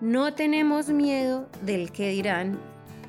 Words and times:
No 0.00 0.32
tenemos 0.34 0.88
miedo 0.88 1.48
del 1.62 1.92
que 1.92 2.08
dirán, 2.08 2.58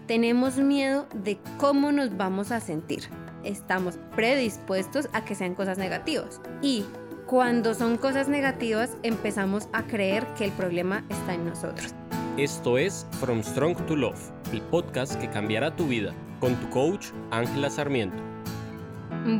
tenemos 0.07 0.57
miedo 0.57 1.07
de 1.13 1.37
cómo 1.57 1.91
nos 1.91 2.17
vamos 2.17 2.51
a 2.51 2.59
sentir. 2.59 3.03
Estamos 3.43 3.97
predispuestos 4.15 5.07
a 5.13 5.23
que 5.23 5.35
sean 5.35 5.55
cosas 5.55 5.77
negativas. 5.77 6.41
Y 6.61 6.83
cuando 7.27 7.73
son 7.73 7.97
cosas 7.97 8.27
negativas 8.27 8.97
empezamos 9.03 9.69
a 9.71 9.83
creer 9.83 10.27
que 10.37 10.45
el 10.45 10.51
problema 10.51 11.05
está 11.09 11.33
en 11.33 11.45
nosotros. 11.45 11.95
Esto 12.37 12.77
es 12.77 13.07
From 13.19 13.41
Strong 13.41 13.85
to 13.85 13.95
Love, 13.95 14.31
el 14.51 14.61
podcast 14.63 15.15
que 15.15 15.29
cambiará 15.29 15.75
tu 15.75 15.87
vida, 15.87 16.13
con 16.39 16.55
tu 16.55 16.69
coach 16.69 17.07
Ángela 17.29 17.69
Sarmiento. 17.69 18.21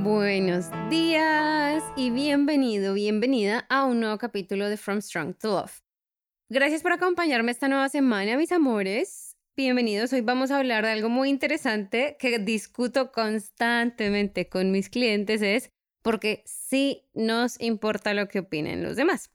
Buenos 0.04 0.68
días 0.90 1.84
y 1.96 2.12
bienvenido, 2.12 2.94
bienvenida 2.94 3.66
a 3.68 3.86
un 3.86 4.00
nuevo 4.00 4.18
capítulo 4.18 4.70
de 4.70 4.78
From 4.78 5.02
Strong 5.02 5.34
to 5.36 5.50
Love. 5.50 5.82
Gracias 6.54 6.82
por 6.82 6.92
acompañarme 6.92 7.50
esta 7.50 7.70
nueva 7.70 7.88
semana, 7.88 8.36
mis 8.36 8.52
amores. 8.52 9.38
Bienvenidos. 9.56 10.12
Hoy 10.12 10.20
vamos 10.20 10.52
a 10.52 10.58
hablar 10.58 10.84
de 10.84 10.92
algo 10.92 11.08
muy 11.08 11.30
interesante 11.30 12.18
que 12.20 12.40
discuto 12.40 13.14
constantemente 13.14 14.50
con 14.50 14.70
mis 14.70 14.90
clientes 14.90 15.42
es 15.42 15.70
porque 16.04 16.44
sí 16.46 17.10
nos 17.14 17.58
importa 17.62 18.14
lo 18.14 18.28
que 18.28 18.40
opinen 18.40 18.84
los 18.84 18.98
demás. 18.98 19.32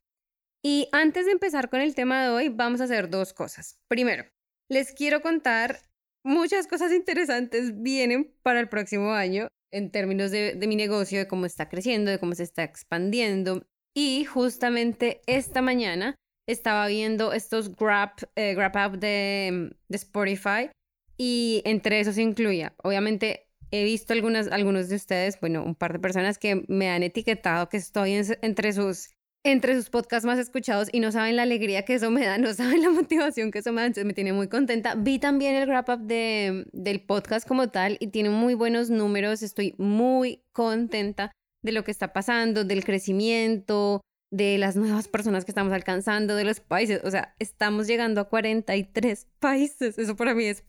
Y 0.63 0.91
antes 0.93 1.25
de 1.25 1.33
empezar 1.33 1.71
con 1.71 1.81
el 1.81 1.95
tema 1.95 2.23
de 2.23 2.29
hoy, 2.29 2.49
vamos 2.51 2.83
a 2.83 2.85
hacer 2.85 3.09
dos 3.09 3.33
cosas. 3.33 3.79
Primero, 3.89 4.27
les 4.69 4.93
quiero 4.93 5.23
contar 5.23 5.81
muchas 6.23 6.67
cosas 6.67 6.93
interesantes 6.93 7.81
vienen 7.81 8.37
para 8.43 8.61
el 8.61 8.69
próximo 8.69 9.13
año 9.13 9.49
en 9.73 9.91
términos 9.91 10.31
de, 10.33 10.55
de 10.55 10.67
mi 10.67 10.77
negocio, 10.77 11.19
de 11.19 11.29
cómo 11.29 11.47
está 11.47 11.71
creciendo, 11.71 12.11
de 12.11 12.19
cómo 12.19 12.35
se 12.35 12.43
está 12.43 12.63
expandiendo. 12.63 13.67
Y 13.95 14.27
justamente 14.27 15.23
esta 15.27 15.63
mañana 15.63 16.15
estaba 16.47 16.87
viendo 16.87 17.33
estos 17.33 17.75
grab, 17.75 18.13
eh, 18.37 18.55
grab 18.55 18.77
up 18.77 18.99
de, 18.99 19.71
de, 19.89 19.97
Spotify 19.97 20.71
y 21.17 21.63
entre 21.65 22.01
esos 22.01 22.19
incluía, 22.19 22.75
obviamente 22.83 23.49
he 23.71 23.85
visto 23.85 24.13
algunas, 24.13 24.49
algunos 24.49 24.89
de 24.89 24.97
ustedes, 24.97 25.41
bueno, 25.41 25.65
un 25.65 25.75
par 25.75 25.93
de 25.93 25.99
personas 25.99 26.39
que 26.39 26.65
me 26.69 26.89
han 26.89 27.03
etiquetado 27.03 27.69
que 27.69 27.77
estoy 27.77 28.15
entre 28.43 28.73
sus 28.73 29.11
entre 29.47 29.77
sus 29.77 29.91
podcasts 29.91 30.27
más 30.27 30.39
escuchados 30.39 30.89
y 30.91 30.99
no 30.99 31.13
saben 31.13 31.37
la 31.37 31.43
alegría 31.43 31.85
que 31.85 31.95
eso 31.95 32.11
me 32.11 32.25
da, 32.25 32.37
no 32.37 32.53
saben 32.55 32.83
la 32.83 32.91
motivación 32.91 33.51
que 33.51 33.61
eso 33.61 33.73
me 33.73 33.81
da, 33.81 33.87
entonces 33.87 34.05
me 34.05 34.13
tiene 34.13 34.33
muy 34.33 34.49
contenta. 34.49 34.95
Vi 34.97 35.19
también 35.19 35.55
el 35.55 35.69
wrap 35.69 35.89
up 35.89 36.01
de, 36.01 36.67
del 36.73 37.01
podcast 37.01 37.47
como 37.47 37.69
tal 37.69 37.97
y 38.01 38.09
tiene 38.09 38.31
muy 38.31 38.55
buenos 38.55 38.91
números, 38.91 39.43
estoy 39.43 39.75
muy 39.79 40.43
contenta 40.53 41.33
de 41.63 41.73
lo 41.73 41.85
que 41.85 41.91
está 41.91 42.13
pasando, 42.13 42.65
del 42.65 42.85
crecimiento, 42.85 44.01
de 44.33 44.59
las 44.59 44.77
nuevas 44.77 45.09
personas 45.09 45.45
que 45.45 45.51
estamos 45.51 45.73
alcanzando, 45.73 46.35
de 46.35 46.45
los 46.45 46.61
países. 46.61 47.01
O 47.05 47.11
sea, 47.11 47.35
estamos 47.39 47.87
llegando 47.87 48.21
a 48.21 48.29
43 48.29 49.27
países. 49.39 49.99
Eso 49.99 50.17
para 50.17 50.35
mí 50.35 50.45
es... 50.45 50.65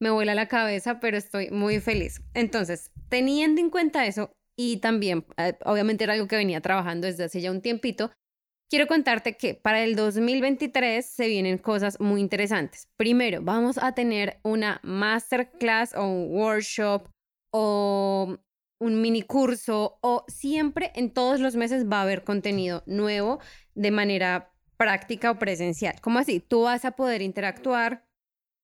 me 0.00 0.10
vuela 0.10 0.34
la 0.34 0.48
cabeza, 0.48 1.00
pero 1.00 1.16
estoy 1.16 1.50
muy 1.50 1.80
feliz. 1.80 2.22
Entonces, 2.34 2.90
teniendo 3.08 3.60
en 3.60 3.70
cuenta 3.70 4.06
eso, 4.06 4.30
y 4.56 4.78
también, 4.78 5.24
eh, 5.36 5.56
obviamente 5.64 6.04
era 6.04 6.14
algo 6.14 6.28
que 6.28 6.36
venía 6.36 6.60
trabajando 6.60 7.06
desde 7.06 7.24
hace 7.24 7.40
ya 7.40 7.50
un 7.50 7.62
tiempito, 7.62 8.10
quiero 8.68 8.86
contarte 8.86 9.36
que 9.36 9.54
para 9.54 9.82
el 9.82 9.96
2023 9.96 11.04
se 11.04 11.28
vienen 11.28 11.58
cosas 11.58 12.00
muy 12.00 12.20
interesantes. 12.20 12.88
Primero, 12.96 13.40
vamos 13.42 13.78
a 13.78 13.92
tener 13.92 14.40
una 14.42 14.80
masterclass 14.82 15.94
o 15.94 16.04
un 16.04 16.34
workshop 16.34 17.08
o 17.52 18.36
un 18.80 19.00
mini 19.00 19.22
curso 19.22 19.98
o 20.00 20.24
siempre 20.28 20.92
en 20.94 21.12
todos 21.12 21.40
los 21.40 21.56
meses 21.56 21.86
va 21.90 21.98
a 21.98 22.02
haber 22.02 22.24
contenido 22.24 22.82
nuevo 22.86 23.40
de 23.74 23.90
manera 23.90 24.52
práctica 24.76 25.30
o 25.30 25.38
presencial. 25.38 26.00
¿Cómo 26.00 26.18
así? 26.18 26.40
Tú 26.40 26.62
vas 26.62 26.84
a 26.84 26.92
poder 26.92 27.22
interactuar, 27.22 28.06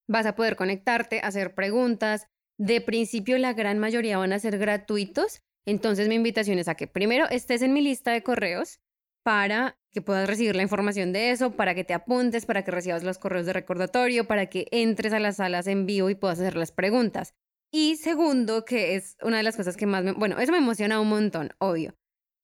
vas 0.09 0.27
a 0.27 0.37
poder 0.37 0.57
conectarte, 0.57 1.21
hacer 1.21 1.55
preguntas. 1.55 2.29
De 2.57 2.81
principio 2.81 3.37
la 3.39 3.53
gran 3.53 3.79
mayoría 3.79 4.19
van 4.19 4.33
a 4.33 4.39
ser 4.39 4.59
gratuitos. 4.59 5.43
Entonces 5.67 6.09
mi 6.09 6.15
invitación 6.15 6.59
es 6.59 6.69
a 6.69 6.77
que 6.77 6.87
primero 6.87 7.29
estés 7.29 7.63
en 7.63 7.73
mi 7.73 7.81
lista 7.81 8.13
de 8.13 8.23
correos 8.23 8.81
para 9.25 9.79
que 9.91 10.03
puedas 10.03 10.29
recibir 10.29 10.55
la 10.55 10.63
información 10.63 11.13
de 11.13 11.31
eso, 11.31 11.57
para 11.57 11.75
que 11.75 11.85
te 11.85 11.95
apuntes, 11.95 12.47
para 12.47 12.63
que 12.63 12.71
recibas 12.71 13.03
los 13.03 13.19
correos 13.19 13.47
de 13.47 13.55
recordatorio, 13.55 14.27
para 14.27 14.47
que 14.47 14.67
entres 14.71 15.13
a 15.13 15.21
las 15.21 15.37
salas 15.37 15.67
en 15.67 15.87
vivo 15.87 16.11
y 16.11 16.15
puedas 16.15 16.39
hacer 16.39 16.57
las 16.57 16.73
preguntas. 16.73 17.35
Y 17.77 17.97
segundo, 17.97 18.65
que 18.65 18.95
es 18.95 19.17
una 19.21 19.39
de 19.39 19.43
las 19.43 19.57
cosas 19.57 19.77
que 19.77 19.85
más 19.85 20.05
me... 20.05 20.13
Bueno, 20.13 20.39
eso 20.39 20.53
me 20.53 20.59
emociona 20.59 21.01
un 21.01 21.09
montón, 21.09 21.51
obvio. 21.59 21.97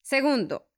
Segundo, 0.02 0.68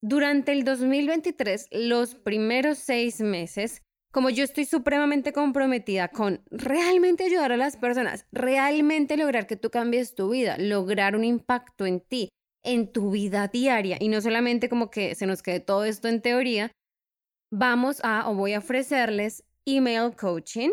durante 0.00 0.52
el 0.52 0.64
2023, 0.64 1.66
los 1.70 2.14
primeros 2.14 2.78
seis 2.78 3.20
meses, 3.20 3.82
como 4.10 4.30
yo 4.30 4.42
estoy 4.42 4.64
supremamente 4.64 5.34
comprometida 5.34 6.08
con 6.08 6.42
realmente 6.50 7.24
ayudar 7.24 7.52
a 7.52 7.58
las 7.58 7.76
personas, 7.76 8.26
realmente 8.32 9.18
lograr 9.18 9.46
que 9.46 9.56
tú 9.56 9.68
cambies 9.68 10.14
tu 10.14 10.30
vida, 10.30 10.56
lograr 10.56 11.14
un 11.14 11.24
impacto 11.24 11.84
en 11.84 12.00
ti, 12.00 12.30
en 12.64 12.90
tu 12.90 13.10
vida 13.10 13.48
diaria, 13.48 13.98
y 14.00 14.08
no 14.08 14.22
solamente 14.22 14.70
como 14.70 14.90
que 14.90 15.14
se 15.14 15.26
nos 15.26 15.42
quede 15.42 15.60
todo 15.60 15.84
esto 15.84 16.08
en 16.08 16.22
teoría, 16.22 16.72
vamos 17.52 18.00
a 18.02 18.30
o 18.30 18.34
voy 18.34 18.54
a 18.54 18.60
ofrecerles 18.60 19.44
email 19.66 20.16
coaching 20.16 20.70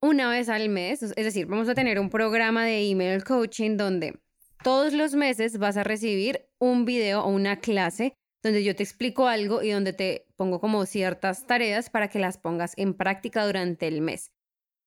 una 0.00 0.30
vez 0.30 0.48
al 0.48 0.68
mes, 0.68 1.02
es 1.02 1.14
decir, 1.14 1.46
vamos 1.46 1.68
a 1.68 1.74
tener 1.74 1.98
un 1.98 2.10
programa 2.10 2.64
de 2.64 2.88
email 2.88 3.24
coaching 3.24 3.76
donde 3.76 4.20
todos 4.62 4.92
los 4.92 5.14
meses 5.14 5.58
vas 5.58 5.76
a 5.76 5.84
recibir 5.84 6.46
un 6.58 6.84
video 6.84 7.22
o 7.22 7.28
una 7.28 7.60
clase 7.60 8.14
donde 8.42 8.62
yo 8.62 8.74
te 8.76 8.82
explico 8.82 9.26
algo 9.26 9.62
y 9.62 9.70
donde 9.70 9.92
te 9.92 10.26
pongo 10.36 10.60
como 10.60 10.86
ciertas 10.86 11.46
tareas 11.46 11.90
para 11.90 12.08
que 12.08 12.18
las 12.18 12.38
pongas 12.38 12.72
en 12.76 12.94
práctica 12.94 13.44
durante 13.44 13.88
el 13.88 14.00
mes. 14.00 14.30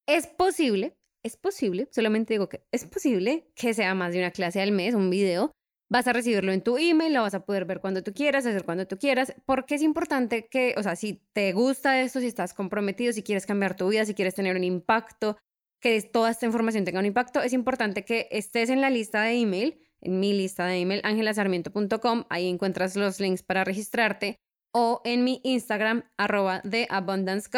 Es 0.08 0.28
posible, 0.28 0.96
es 1.24 1.38
posible, 1.38 1.88
solamente 1.92 2.34
digo 2.34 2.50
que 2.50 2.64
es 2.72 2.86
posible 2.86 3.52
que 3.56 3.74
sea 3.74 3.94
más 3.94 4.14
de 4.14 4.20
una 4.20 4.32
clase 4.32 4.62
al 4.62 4.72
mes, 4.72 4.96
un 4.96 5.10
video, 5.10 5.52
Vas 5.92 6.08
a 6.08 6.14
recibirlo 6.14 6.54
en 6.54 6.62
tu 6.62 6.78
email, 6.78 7.14
lo 7.14 7.22
vas 7.22 7.34
a 7.34 7.44
poder 7.44 7.66
ver 7.66 7.82
cuando 7.82 8.02
tú 8.02 8.14
quieras, 8.14 8.46
hacer 8.46 8.64
cuando 8.64 8.88
tú 8.88 8.98
quieras, 8.98 9.34
porque 9.46 9.76
es 9.76 9.82
importante 9.82 10.48
que, 10.48 10.74
o 10.78 10.84
sea, 10.84 10.96
si 10.96 11.22
te 11.34 11.52
gusta 11.52 12.00
esto, 12.00 12.22
si 12.22 12.28
estás 12.28 12.54
comprometido, 12.54 13.12
si 13.12 13.24
quieres 13.24 13.46
cambiar 13.46 13.76
tu 13.76 13.90
vida, 13.90 14.06
si 14.06 14.14
quieres 14.14 14.34
tener 14.34 14.56
un 14.56 14.64
impacto, 14.64 15.36
que 15.82 16.02
toda 16.04 16.32
esta 16.32 16.46
información 16.46 16.86
tenga 16.86 17.02
un 17.02 17.08
impacto, 17.08 17.42
es 17.42 17.52
importante 17.52 18.06
que 18.06 18.30
estés 18.32 18.70
en 18.70 18.80
la 18.80 18.90
lista 18.90 19.24
de 19.24 19.34
email, 19.34 19.82
en 20.00 20.22
mi 20.22 20.32
lista 20.32 20.66
de 20.66 20.78
email, 20.78 21.02
angelasarmiento.com, 21.04 22.24
ahí 22.30 22.48
encuentras 22.48 22.96
los 22.96 23.20
links 23.20 23.44
para 23.44 23.66
registrarte, 23.66 24.38
o 24.74 25.02
en 25.04 25.26
mi 25.26 25.42
Instagram, 25.44 26.04
arroba 26.16 26.62
de 26.64 26.88
Abundance 26.90 27.50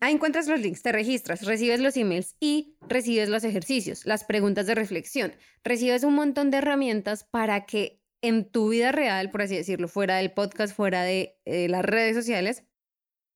Ahí 0.00 0.14
encuentras 0.14 0.46
los 0.46 0.60
links, 0.60 0.82
te 0.82 0.92
registras, 0.92 1.44
recibes 1.44 1.80
los 1.80 1.96
emails 1.96 2.36
y 2.38 2.76
recibes 2.88 3.28
los 3.28 3.42
ejercicios, 3.42 4.06
las 4.06 4.24
preguntas 4.24 4.66
de 4.66 4.76
reflexión. 4.76 5.34
Recibes 5.64 6.04
un 6.04 6.14
montón 6.14 6.50
de 6.50 6.58
herramientas 6.58 7.24
para 7.24 7.66
que 7.66 8.00
en 8.22 8.48
tu 8.50 8.68
vida 8.68 8.92
real, 8.92 9.30
por 9.30 9.42
así 9.42 9.56
decirlo, 9.56 9.88
fuera 9.88 10.16
del 10.16 10.32
podcast, 10.32 10.74
fuera 10.74 11.02
de 11.02 11.36
eh, 11.44 11.68
las 11.68 11.84
redes 11.84 12.14
sociales, 12.14 12.64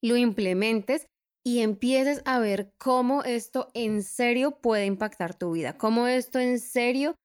lo 0.02 0.16
implementes 0.16 1.06
y 1.44 1.60
empieces 1.60 2.22
a 2.24 2.38
ver 2.38 2.72
cómo 2.78 3.24
esto 3.24 3.68
en 3.74 4.02
serio 4.02 4.60
puede 4.60 4.86
impactar 4.86 5.34
tu 5.34 5.52
vida, 5.52 5.76
cómo 5.76 6.06
esto 6.06 6.38
en 6.38 6.60
serio 6.60 7.16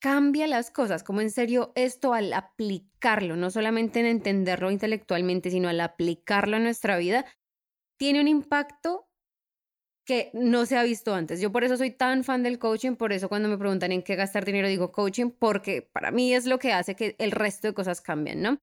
cambia 0.00 0.46
las 0.46 0.70
cosas, 0.70 1.02
cómo 1.02 1.20
en 1.20 1.30
serio 1.30 1.72
esto 1.74 2.14
al 2.14 2.32
aplicarlo, 2.32 3.36
no 3.36 3.50
solamente 3.50 4.00
en 4.00 4.06
entenderlo 4.06 4.70
intelectualmente, 4.70 5.50
sino 5.50 5.68
al 5.68 5.80
aplicarlo 5.80 6.56
en 6.56 6.64
nuestra 6.64 6.98
vida, 6.98 7.24
tiene 7.98 8.20
un 8.20 8.28
impacto 8.28 9.08
que 10.06 10.30
no 10.34 10.66
se 10.66 10.76
ha 10.76 10.82
visto 10.82 11.14
antes. 11.14 11.40
Yo 11.40 11.50
por 11.50 11.64
eso 11.64 11.76
soy 11.76 11.90
tan 11.90 12.24
fan 12.24 12.42
del 12.42 12.58
coaching, 12.58 12.96
por 12.96 13.12
eso 13.12 13.28
cuando 13.28 13.48
me 13.48 13.58
preguntan 13.58 13.92
en 13.92 14.02
qué 14.02 14.16
gastar 14.16 14.44
dinero 14.44 14.68
digo 14.68 14.92
coaching, 14.92 15.30
porque 15.30 15.82
para 15.82 16.10
mí 16.10 16.34
es 16.34 16.46
lo 16.46 16.58
que 16.58 16.72
hace 16.72 16.94
que 16.94 17.16
el 17.18 17.30
resto 17.30 17.68
de 17.68 17.74
cosas 17.74 18.00
cambien, 18.00 18.42
¿no? 18.42 18.58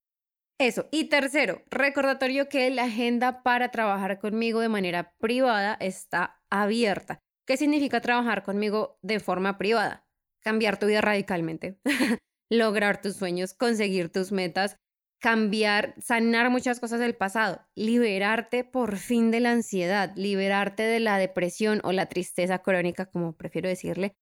Eso. 0.60 0.88
Y 0.92 1.06
tercero, 1.06 1.64
recordatorio 1.72 2.48
que 2.48 2.70
la 2.70 2.84
agenda 2.84 3.42
para 3.42 3.72
trabajar 3.72 4.20
conmigo 4.20 4.60
de 4.60 4.70
manera 4.70 5.16
privada 5.18 5.76
está 5.80 6.40
abierta. 6.52 7.20
¿Qué 7.48 7.58
significa 7.58 8.02
trabajar 8.02 8.44
conmigo 8.44 9.00
de 9.02 9.20
forma 9.20 9.58
privada? 9.58 10.06
Cambiar 10.44 10.78
tu 10.78 10.86
vida 10.86 11.02
radicalmente, 11.02 11.80
lograr 12.52 13.02
tus 13.02 13.16
sueños, 13.16 13.56
conseguir 13.56 14.12
tus 14.12 14.32
metas, 14.32 14.78
cambiar, 15.22 15.94
sanar 16.00 16.50
muchas 16.50 16.80
cosas 16.80 17.00
del 17.00 17.16
pasado, 17.16 17.62
liberarte 17.76 18.64
por 18.64 18.98
fin 18.98 19.30
de 19.30 19.40
la 19.40 19.52
ansiedad, 19.52 20.12
liberarte 20.16 20.84
de 20.84 21.00
la 21.00 21.18
depresión 21.18 21.80
o 21.84 21.92
la 21.92 22.08
tristeza 22.08 22.60
crónica, 22.60 23.06
como 23.06 23.34
prefiero 23.38 23.70
decirle, 23.70 24.16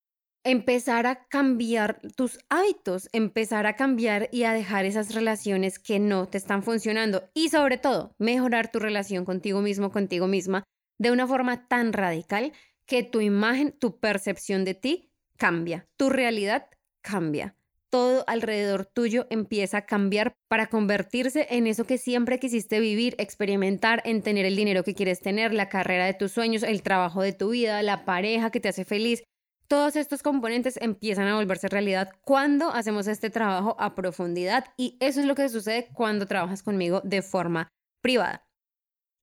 empezar 0.43 1.07
a 1.07 1.25
cambiar 1.27 2.01
tus 2.17 2.39
hábitos, 2.49 3.07
empezar 3.13 3.65
a 3.65 3.77
cambiar 3.77 4.27
y 4.33 4.43
a 4.43 4.51
dejar 4.51 4.85
esas 4.85 5.15
relaciones 5.15 5.79
que 5.79 5.99
no 5.99 6.27
te 6.27 6.37
están 6.37 6.63
funcionando 6.63 7.29
y 7.33 7.47
sobre 7.47 7.77
todo 7.77 8.13
mejorar 8.19 8.69
tu 8.69 8.79
relación 8.79 9.23
contigo 9.23 9.61
mismo, 9.61 9.91
contigo 9.91 10.27
misma, 10.27 10.65
de 10.97 11.11
una 11.11 11.25
forma 11.25 11.67
tan 11.69 11.93
radical 11.93 12.51
que 12.85 13.03
tu 13.03 13.21
imagen, 13.21 13.71
tu 13.71 13.99
percepción 13.99 14.65
de 14.65 14.73
ti 14.73 15.13
cambia, 15.37 15.87
tu 15.95 16.09
realidad 16.09 16.67
cambia 17.01 17.55
todo 17.89 18.23
alrededor 18.27 18.85
tuyo 18.85 19.27
empieza 19.29 19.77
a 19.77 19.85
cambiar 19.85 20.35
para 20.47 20.67
convertirse 20.67 21.47
en 21.49 21.67
eso 21.67 21.85
que 21.85 21.97
siempre 21.97 22.39
quisiste 22.39 22.79
vivir, 22.79 23.15
experimentar, 23.17 24.01
en 24.05 24.21
tener 24.21 24.45
el 24.45 24.55
dinero 24.55 24.83
que 24.83 24.93
quieres 24.93 25.21
tener, 25.21 25.53
la 25.53 25.69
carrera 25.69 26.05
de 26.05 26.13
tus 26.13 26.31
sueños, 26.31 26.63
el 26.63 26.83
trabajo 26.83 27.21
de 27.21 27.33
tu 27.33 27.49
vida, 27.49 27.81
la 27.83 28.05
pareja 28.05 28.51
que 28.51 28.59
te 28.59 28.69
hace 28.69 28.85
feliz. 28.85 29.23
Todos 29.67 29.95
estos 29.95 30.23
componentes 30.23 30.79
empiezan 30.81 31.27
a 31.27 31.35
volverse 31.35 31.67
realidad 31.67 32.09
cuando 32.23 32.71
hacemos 32.71 33.07
este 33.07 33.29
trabajo 33.29 33.75
a 33.79 33.93
profundidad 33.93 34.65
y 34.77 34.97
eso 34.99 35.19
es 35.19 35.25
lo 35.25 35.35
que 35.35 35.47
sucede 35.49 35.89
cuando 35.93 36.25
trabajas 36.25 36.63
conmigo 36.63 37.01
de 37.03 37.21
forma 37.21 37.67
privada. 38.01 38.47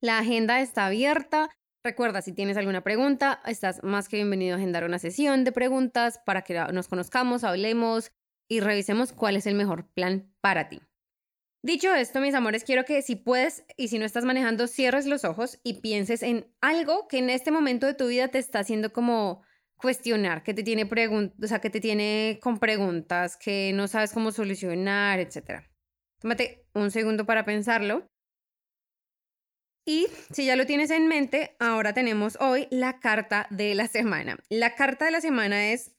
La 0.00 0.18
agenda 0.18 0.60
está 0.60 0.86
abierta. 0.86 1.50
Recuerda, 1.84 2.22
si 2.22 2.32
tienes 2.32 2.56
alguna 2.56 2.82
pregunta, 2.82 3.40
estás 3.46 3.82
más 3.82 4.08
que 4.08 4.16
bienvenido 4.16 4.54
a 4.54 4.58
agendar 4.58 4.84
una 4.84 4.98
sesión 4.98 5.44
de 5.44 5.52
preguntas 5.52 6.20
para 6.24 6.42
que 6.42 6.54
nos 6.72 6.88
conozcamos, 6.88 7.44
hablemos, 7.44 8.12
y 8.48 8.60
revisemos 8.60 9.12
cuál 9.12 9.36
es 9.36 9.46
el 9.46 9.54
mejor 9.54 9.88
plan 9.92 10.32
para 10.40 10.68
ti. 10.68 10.80
Dicho 11.62 11.92
esto, 11.92 12.20
mis 12.20 12.34
amores, 12.34 12.62
quiero 12.62 12.84
que 12.84 13.02
si 13.02 13.16
puedes 13.16 13.64
y 13.76 13.88
si 13.88 13.98
no 13.98 14.04
estás 14.04 14.24
manejando, 14.24 14.68
cierres 14.68 15.06
los 15.06 15.24
ojos 15.24 15.58
y 15.64 15.80
pienses 15.80 16.22
en 16.22 16.46
algo 16.60 17.08
que 17.08 17.18
en 17.18 17.28
este 17.28 17.50
momento 17.50 17.86
de 17.86 17.94
tu 17.94 18.06
vida 18.06 18.28
te 18.28 18.38
está 18.38 18.60
haciendo 18.60 18.92
como 18.92 19.42
cuestionar, 19.76 20.44
que 20.44 20.54
te 20.54 20.62
tiene 20.62 20.86
preguntas, 20.86 21.36
o 21.42 21.48
sea, 21.48 21.60
que 21.60 21.70
te 21.70 21.80
tiene 21.80 22.38
con 22.40 22.58
preguntas, 22.58 23.36
que 23.36 23.72
no 23.74 23.88
sabes 23.88 24.12
cómo 24.12 24.30
solucionar, 24.30 25.18
etc. 25.18 25.64
Tómate 26.20 26.66
un 26.72 26.92
segundo 26.92 27.26
para 27.26 27.44
pensarlo. 27.44 28.06
Y 29.84 30.06
si 30.30 30.46
ya 30.46 30.54
lo 30.54 30.66
tienes 30.66 30.90
en 30.90 31.08
mente, 31.08 31.56
ahora 31.58 31.94
tenemos 31.94 32.36
hoy 32.40 32.68
la 32.70 33.00
carta 33.00 33.48
de 33.50 33.74
la 33.74 33.88
semana. 33.88 34.38
La 34.50 34.76
carta 34.76 35.04
de 35.04 35.10
la 35.10 35.20
semana 35.20 35.72
es 35.72 35.95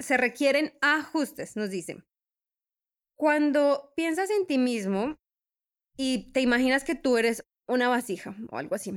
se 0.00 0.16
requieren 0.16 0.72
ajustes, 0.80 1.56
nos 1.56 1.70
dicen. 1.70 2.04
Cuando 3.16 3.92
piensas 3.96 4.30
en 4.30 4.46
ti 4.46 4.58
mismo 4.58 5.16
y 5.96 6.30
te 6.32 6.40
imaginas 6.40 6.84
que 6.84 6.94
tú 6.94 7.16
eres 7.16 7.44
una 7.66 7.88
vasija 7.88 8.36
o 8.50 8.58
algo 8.58 8.76
así, 8.76 8.92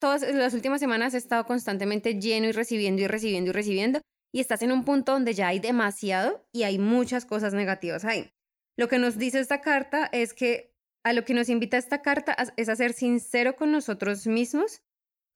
todas 0.00 0.22
las 0.22 0.54
últimas 0.54 0.80
semanas 0.80 1.14
he 1.14 1.18
estado 1.18 1.44
constantemente 1.44 2.18
lleno 2.18 2.46
y 2.46 2.52
recibiendo 2.52 3.02
y 3.02 3.06
recibiendo 3.06 3.50
y 3.50 3.52
recibiendo 3.52 4.00
y 4.32 4.40
estás 4.40 4.62
en 4.62 4.72
un 4.72 4.84
punto 4.84 5.12
donde 5.12 5.34
ya 5.34 5.48
hay 5.48 5.60
demasiado 5.60 6.46
y 6.52 6.62
hay 6.62 6.78
muchas 6.78 7.24
cosas 7.24 7.54
negativas 7.54 8.04
ahí. 8.04 8.30
Lo 8.76 8.88
que 8.88 8.98
nos 8.98 9.18
dice 9.18 9.40
esta 9.40 9.60
carta 9.60 10.08
es 10.12 10.34
que 10.34 10.74
a 11.04 11.12
lo 11.12 11.24
que 11.24 11.34
nos 11.34 11.48
invita 11.48 11.76
esta 11.76 12.02
carta 12.02 12.36
es 12.56 12.68
a 12.68 12.76
ser 12.76 12.92
sincero 12.92 13.56
con 13.56 13.72
nosotros 13.72 14.26
mismos 14.26 14.82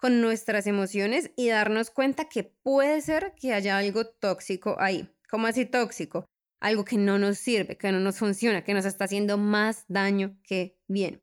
con 0.03 0.21
nuestras 0.21 0.67
emociones 0.67 1.31
y 1.37 1.51
darnos 1.51 1.93
cuenta 1.93 2.29
que 2.29 2.43
puede 2.43 3.01
ser 3.03 3.35
que 3.41 3.55
haya 3.55 3.79
algo 3.79 4.05
tóxico 4.05 4.75
ahí. 4.81 5.09
¿Cómo 5.31 5.47
así 5.47 5.65
tóxico? 5.65 6.27
Algo 6.61 6.85
que 6.85 6.97
no 6.97 7.21
nos 7.21 7.39
sirve, 7.39 7.79
que 7.79 7.93
no 7.93 8.01
nos 8.01 8.19
funciona, 8.19 8.65
que 8.65 8.75
nos 8.75 8.85
está 8.85 9.05
haciendo 9.05 9.39
más 9.39 9.85
daño 9.87 10.37
que 10.43 10.77
bien. 10.89 11.23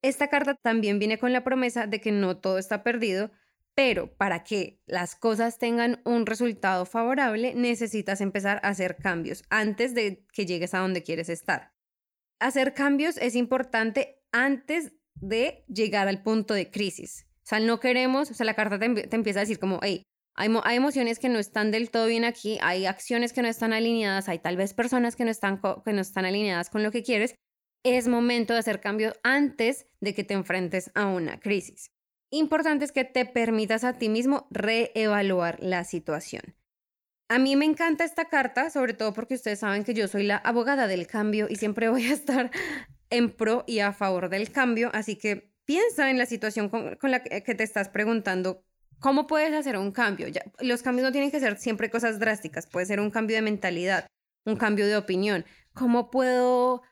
Esta 0.00 0.28
carta 0.28 0.54
también 0.54 0.98
viene 0.98 1.18
con 1.18 1.34
la 1.34 1.44
promesa 1.44 1.86
de 1.86 2.00
que 2.00 2.12
no 2.12 2.38
todo 2.38 2.56
está 2.56 2.82
perdido, 2.82 3.30
pero 3.74 4.16
para 4.16 4.42
que 4.42 4.80
las 4.86 5.16
cosas 5.16 5.58
tengan 5.58 6.00
un 6.06 6.24
resultado 6.24 6.86
favorable, 6.86 7.54
necesitas 7.54 8.22
empezar 8.22 8.58
a 8.62 8.70
hacer 8.70 8.96
cambios 8.96 9.44
antes 9.50 9.94
de 9.94 10.24
que 10.32 10.46
llegues 10.46 10.72
a 10.72 10.78
donde 10.78 11.02
quieres 11.02 11.28
estar. 11.28 11.74
Hacer 12.40 12.72
cambios 12.72 13.18
es 13.18 13.34
importante 13.34 14.22
antes 14.32 14.92
de 15.14 15.66
llegar 15.68 16.08
al 16.08 16.22
punto 16.22 16.54
de 16.54 16.70
crisis. 16.70 17.26
O 17.44 17.46
sea, 17.46 17.60
no 17.60 17.78
queremos, 17.78 18.30
o 18.30 18.34
sea, 18.34 18.46
la 18.46 18.54
carta 18.54 18.78
te, 18.78 18.86
empieza 19.14 19.40
a 19.40 19.42
decir 19.42 19.58
como, 19.58 19.78
hey, 19.82 20.02
hay, 20.34 20.48
hay, 20.64 20.76
emociones 20.76 21.18
que 21.18 21.28
no 21.28 21.38
están 21.38 21.70
del 21.70 21.90
todo 21.90 22.06
bien 22.06 22.24
aquí, 22.24 22.58
hay 22.62 22.86
acciones 22.86 23.34
que 23.34 23.42
no 23.42 23.48
están 23.48 23.74
alineadas, 23.74 24.30
hay 24.30 24.38
tal 24.38 24.56
vez 24.56 24.72
personas 24.72 25.14
que 25.14 25.24
no 25.24 25.30
están, 25.30 25.60
que 25.60 25.92
no 25.92 26.00
están 26.00 26.24
alineadas 26.24 26.70
con 26.70 26.82
lo 26.82 26.90
que 26.90 27.02
quieres. 27.02 27.34
Es 27.84 28.08
momento 28.08 28.54
de 28.54 28.60
hacer 28.60 28.80
cambios 28.80 29.14
antes 29.22 29.86
de 30.00 30.14
que 30.14 30.24
te 30.24 30.32
enfrentes 30.32 30.90
a 30.94 31.06
una 31.06 31.38
crisis. 31.38 31.90
Importante 32.30 32.86
es 32.86 32.92
que 32.92 33.04
te 33.04 33.26
permitas 33.26 33.84
a 33.84 33.92
ti 33.92 34.08
mismo 34.08 34.48
reevaluar 34.50 35.58
la 35.60 35.84
situación. 35.84 36.56
A 37.28 37.38
mí 37.38 37.56
me 37.56 37.66
encanta 37.66 38.04
esta 38.04 38.24
carta, 38.24 38.70
sobre 38.70 38.94
todo 38.94 39.12
porque 39.12 39.34
ustedes 39.34 39.60
saben 39.60 39.84
que 39.84 39.94
yo 39.94 40.08
soy 40.08 40.24
la 40.24 40.38
abogada 40.38 40.86
del 40.86 41.06
cambio 41.06 41.46
y 41.48 41.56
siempre 41.56 41.88
voy 41.90 42.06
a 42.06 42.14
estar 42.14 42.50
en 43.10 43.30
pro 43.30 43.64
y 43.66 43.80
a 43.80 43.92
favor 43.92 44.30
del 44.30 44.50
cambio, 44.50 44.90
así 44.94 45.16
que 45.16 45.53
piensa 45.64 46.10
en 46.10 46.18
la 46.18 46.26
situación 46.26 46.68
con, 46.68 47.10
la 47.10 47.22
que, 47.22 47.54
te 47.54 47.64
estás 47.64 47.88
preguntando, 47.88 48.64
¿cómo 49.00 49.26
puedes 49.26 49.52
hacer 49.52 49.76
un 49.76 49.92
cambio? 49.92 50.26
Los 50.60 50.82
cambios 50.82 51.06
no 51.06 51.12
tienen 51.12 51.30
que 51.30 51.40
ser 51.40 51.56
siempre 51.56 51.90
cosas 51.90 52.18
drásticas, 52.18 52.66
puede 52.66 52.86
ser 52.86 53.00
un 53.00 53.10
cambio 53.10 53.36
de 53.36 53.42
mentalidad, 53.42 54.06
un 54.44 54.56
cambio 54.56 54.86
de 54.86 54.96
opinión. 54.96 55.44
¿Cómo 55.72 56.10
puedo 56.10 56.82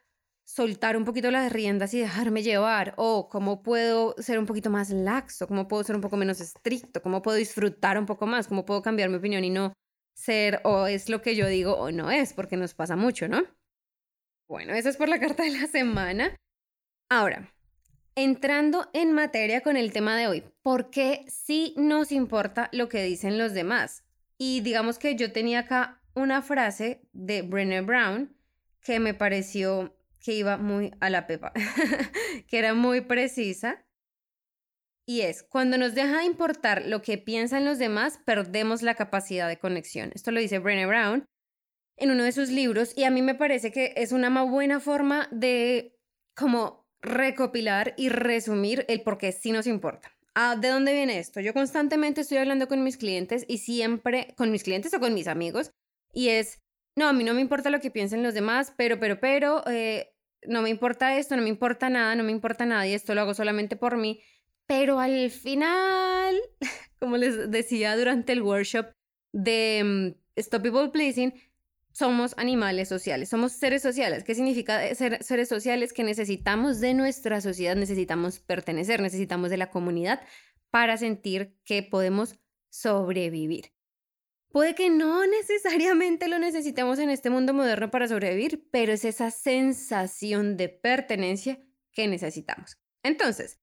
soltar 0.45 0.97
un 0.97 1.05
poquito 1.05 1.31
las 1.31 1.53
riendas 1.53 1.95
y 1.95 2.01
dejarme 2.01 2.43
llevar? 2.43 2.95
¿O 2.97 3.29
cómo 3.29 3.63
puedo 3.63 4.15
ser 4.19 4.39
un 4.39 4.47
poquito 4.47 4.71
más 4.71 4.91
laxo? 4.91 5.47
¿Cómo 5.47 5.69
puedo 5.69 5.85
ser 5.85 5.97
un 5.97 6.03
poco 6.03 6.17
menos 6.17 6.41
estricto? 6.41 7.03
¿Cómo 7.03 7.23
puedo 7.23 7.37
disfrutar 7.37 7.99
un 7.99 8.07
poco 8.07 8.27
más? 8.27 8.49
¿Cómo 8.49 8.65
puedo 8.65 8.83
cambiar 8.83 9.09
mi 9.09 9.17
opinión 9.17 9.45
y 9.45 9.51
no 9.51 9.73
ser 10.15 10.61
o 10.65 10.87
es 10.87 11.09
lo 11.09 11.23
que 11.23 11.37
yo 11.37 11.47
digo 11.47 11.75
o 11.75 11.91
no 11.91 12.11
es? 12.11 12.33
Porque 12.33 12.57
nos 12.57 12.75
pasa 12.75 12.97
mucho, 12.97 13.29
¿no? 13.29 13.43
Bueno, 14.49 14.75
eso 14.75 14.89
es 14.89 14.97
por 14.97 15.09
la 15.09 15.21
carta 15.21 15.45
de 15.45 15.51
la 15.51 15.67
semana. 15.67 16.37
Ahora, 17.09 17.51
Entrando 18.15 18.91
en 18.93 19.13
materia 19.13 19.63
con 19.63 19.79
el 19.79 19.91
tema 19.91 20.19
de 20.19 20.27
hoy, 20.27 20.45
¿por 20.63 20.91
qué 20.91 21.25
sí 21.29 21.73
nos 21.79 22.13
importa 22.13 22.69
lo 22.71 22.91
que 22.91 23.03
dicen 23.03 23.39
los 23.39 23.55
demás? 23.55 24.05
Y 24.37 24.61
digamos 24.61 24.99
que 24.99 25.17
yo 25.17 25.33
tenía 25.33 25.61
acá 25.61 26.03
una 26.15 26.43
frase 26.43 27.01
de 27.15 27.41
Brené 27.41 27.81
Brown 27.81 28.37
que 28.83 29.01
me 29.01 29.15
pareció 29.15 29.97
que 30.21 30.35
iba 30.35 30.59
muy 30.59 30.93
a 31.01 31.09
la 31.09 31.27
pepa, 31.27 31.53
que 32.49 32.59
era 32.59 32.75
muy 32.75 33.01
precisa. 33.01 33.83
Y 35.07 35.23
es, 35.23 35.43
cuando 35.43 35.79
nos 35.79 35.95
deja 35.95 36.19
de 36.19 36.25
importar 36.25 36.85
lo 36.85 37.01
que 37.01 37.17
piensan 37.17 37.65
los 37.65 37.79
demás, 37.79 38.21
perdemos 38.27 38.83
la 38.83 38.95
capacidad 38.95 39.49
de 39.49 39.59
conexión. 39.59 40.13
Esto 40.15 40.33
lo 40.33 40.41
dice 40.41 40.59
Brené 40.59 40.85
Brown 40.85 41.25
en 41.97 42.11
uno 42.11 42.25
de 42.25 42.33
sus 42.33 42.51
libros 42.51 42.93
y 42.95 43.05
a 43.05 43.11
mí 43.11 43.23
me 43.23 43.35
parece 43.35 43.73
que 43.73 43.95
es 43.97 44.13
una 44.13 44.29
buena 44.45 44.81
forma 44.81 45.29
de 45.31 45.99
como 46.35 46.82
recopilar 47.03 47.95
y 47.97 48.09
resumir 48.09 48.85
el 48.89 49.03
por 49.03 49.19
qué 49.19 49.33
sí 49.33 49.53
nos 49.53 49.67
importa. 49.67 50.13
Ah, 50.35 50.57
¿De 50.57 50.69
dónde 50.69 50.95
viene 50.95 51.19
esto? 51.19 51.41
Yo 51.41 51.53
constantemente 51.53 52.23
estoy 52.23 52.39
hablando 52.39 52.69
con 52.69 52.83
mis 52.83 52.97
clientes 52.97 53.45
y 53.49 53.59
siempre, 53.59 54.35
con 54.37 54.51
mis 54.51 54.63
clientes 54.63 54.95
o 54.95 55.01
con 55.01 55.13
mis 55.13 55.29
amigos, 55.29 55.73
y 56.15 56.29
es, 56.29 56.63
no, 56.97 57.09
a 57.09 57.13
mí 57.13 57.25
no 57.25 57.35
me 57.35 57.43
importa 57.43 57.71
lo 57.71 57.81
que 57.81 57.91
piensen 57.91 58.23
los 58.23 58.33
demás, 58.33 58.73
pero, 58.77 58.99
pero, 58.99 59.21
pero, 59.21 59.63
eh, 59.69 60.15
no 60.47 60.63
me 60.63 60.71
importa 60.71 61.19
esto, 61.19 61.37
no 61.37 61.43
me 61.43 61.49
importa 61.49 61.91
nada, 61.91 62.15
no 62.15 62.25
me 62.25 62.33
importa 62.33 62.67
nada 62.67 62.87
y 62.87 62.95
esto 62.95 63.15
lo 63.15 63.21
hago 63.21 63.35
solamente 63.35 63.77
por 63.77 63.97
mí. 63.97 64.21
Pero 64.67 64.99
al 64.99 65.31
final, 65.31 66.37
como 66.99 67.17
les 67.17 67.51
decía 67.51 67.97
durante 67.97 68.33
el 68.33 68.43
workshop 68.43 68.87
de 69.33 69.83
mm, 69.85 70.21
Stop 70.37 70.63
People 70.63 70.89
Pleasing, 70.91 71.35
somos 71.93 72.35
animales 72.39 72.89
sociales, 72.89 73.29
somos 73.29 73.53
seres 73.53 73.83
sociales. 73.83 74.25
¿Qué 74.25 74.35
significa 74.35 74.95
ser 74.95 75.23
seres 75.23 75.49
sociales? 75.49 75.93
Que 75.93 76.05
necesitamos 76.05 76.81
de 76.81 76.95
nuestra 76.95 77.41
sociedad, 77.41 77.77
necesitamos 77.77 78.41
pertenecer, 78.41 79.01
necesitamos 79.01 79.51
de 79.51 79.59
la 79.59 79.71
comunidad 79.71 80.21
para 80.71 80.97
sentir 80.97 81.59
que 81.65 81.83
podemos 81.83 82.39
sobrevivir. 82.71 83.73
Puede 84.51 84.75
que 84.75 84.91
no 84.91 85.27
necesariamente 85.27 86.29
lo 86.29 86.39
necesitemos 86.39 86.99
en 86.99 87.11
este 87.11 87.31
mundo 87.31 87.55
moderno 87.55 87.91
para 87.91 88.09
sobrevivir, 88.09 88.69
pero 88.71 88.93
es 88.93 89.05
esa 89.05 89.31
sensación 89.31 90.57
de 90.57 90.69
pertenencia 90.69 91.61
que 91.93 92.09
necesitamos. 92.09 92.79
Entonces, 93.03 93.61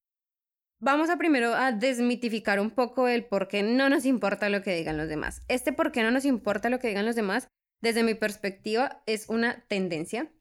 vamos 0.80 1.10
primero 1.18 1.56
a 1.56 1.72
desmitificar 1.72 2.60
un 2.60 2.70
poco 2.72 3.08
el 3.08 3.26
por 3.26 3.48
qué 3.48 3.64
no 3.64 3.90
nos 3.90 4.06
importa 4.06 4.50
lo 4.50 4.62
que 4.62 4.76
digan 4.76 4.98
los 4.98 5.10
demás. 5.10 5.42
Este 5.48 5.74
por 5.74 5.92
qué 5.92 6.04
no 6.04 6.12
nos 6.12 6.26
importa 6.26 6.70
lo 6.70 6.80
que 6.80 6.90
digan 6.90 7.06
los 7.06 7.16
demás 7.16 7.50
desde 7.82 8.04
mi 8.04 8.14
perspectiva, 8.14 9.04
es 9.06 9.30
una 9.30 9.66
tendencia, 9.68 10.32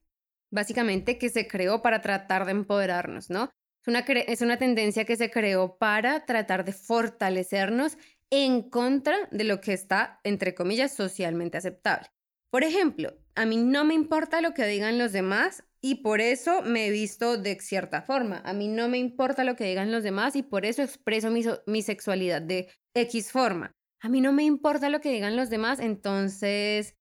básicamente, 0.51 1.19
que 1.19 1.29
se 1.29 1.47
creó 1.47 1.83
para 1.83 2.01
tratar 2.01 2.45
de 2.45 2.53
empoderarnos, 2.53 3.31
¿no? 3.31 3.51
Es 3.83 3.89
una, 3.89 4.01
es 4.01 4.41
una 4.41 4.59
tendencia 4.59 5.05
que 5.05 5.17
se 5.17 5.31
creó 5.31 5.79
para 5.79 6.27
tratar 6.27 6.65
de 6.65 6.73
fortalecernos 6.73 7.97
en 8.31 8.69
contra 8.69 9.17
de 9.31 9.45
lo 9.45 9.61
que 9.61 9.73
está, 9.73 10.21
entre 10.25 10.55
comillas, 10.55 10.95
socialmente 10.95 11.59
aceptable. 11.59 12.09
Por 12.51 12.65
ejemplo, 12.65 13.15
a 13.35 13.47
mí 13.47 13.57
no 13.57 13.85
me 13.85 13.95
importa 13.95 14.41
lo 14.41 14.55
que 14.55 14.67
digan 14.67 14.99
los 14.99 15.13
demás 15.13 15.65
y 15.81 15.97
por 15.97 16.21
eso 16.21 16.63
me 16.63 16.87
he 16.87 16.91
visto 16.91 17.37
de 17.37 17.59
cierta 17.61 18.03
forma. 18.03 18.43
A 18.45 18.53
mí 18.53 18.69
no 18.69 18.89
me 18.89 18.99
importa 18.99 19.45
lo 19.45 19.55
que 19.55 19.65
digan 19.65 19.93
los 19.93 20.03
demás 20.03 20.35
y 20.35 20.43
por 20.43 20.65
eso 20.65 20.83
expreso 20.83 21.31
mi, 21.31 21.45
mi 21.67 21.83
sexualidad 21.83 22.43
de 22.43 22.69
X 22.95 23.31
forma. 23.31 23.73
A 24.01 24.09
mí 24.09 24.21
no 24.21 24.33
me 24.33 24.45
importa 24.45 24.89
lo 24.89 25.01
que 25.01 25.13
digan 25.13 25.37
los 25.37 25.51
demás, 25.51 25.79
entonces 25.79 26.97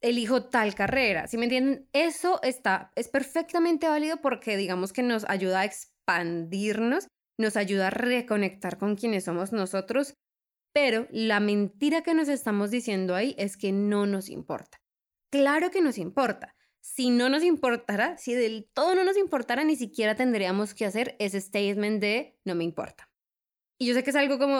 elijo 0.00 0.44
tal 0.44 0.74
carrera. 0.74 1.26
Si 1.26 1.36
me 1.38 1.44
entienden, 1.44 1.88
eso 1.92 2.40
está, 2.42 2.92
es 2.94 3.08
perfectamente 3.08 3.88
válido 3.88 4.20
porque 4.20 4.56
digamos 4.56 4.92
que 4.92 5.02
nos 5.02 5.24
ayuda 5.28 5.60
a 5.60 5.64
expandirnos, 5.64 7.08
nos 7.38 7.56
ayuda 7.56 7.88
a 7.88 7.90
reconectar 7.90 8.78
con 8.78 8.96
quienes 8.96 9.24
somos 9.24 9.52
nosotros, 9.52 10.14
pero 10.72 11.08
la 11.10 11.40
mentira 11.40 12.02
que 12.02 12.14
nos 12.14 12.28
estamos 12.28 12.70
diciendo 12.70 13.14
ahí 13.14 13.34
es 13.38 13.56
que 13.56 13.72
no 13.72 14.06
nos 14.06 14.28
importa. 14.28 14.78
Claro 15.30 15.70
que 15.70 15.80
nos 15.80 15.98
importa. 15.98 16.54
Si 16.80 17.10
no 17.10 17.28
nos 17.28 17.42
importara, 17.42 18.16
si 18.16 18.34
del 18.34 18.68
todo 18.72 18.94
no 18.94 19.04
nos 19.04 19.16
importara, 19.16 19.64
ni 19.64 19.76
siquiera 19.76 20.14
tendríamos 20.14 20.74
que 20.74 20.86
hacer 20.86 21.16
ese 21.18 21.40
statement 21.40 22.00
de 22.00 22.38
no 22.44 22.54
me 22.54 22.64
importa. 22.64 23.10
Y 23.78 23.86
yo 23.86 23.94
sé 23.94 24.02
que 24.02 24.10
es 24.10 24.16
algo 24.16 24.38
como, 24.38 24.56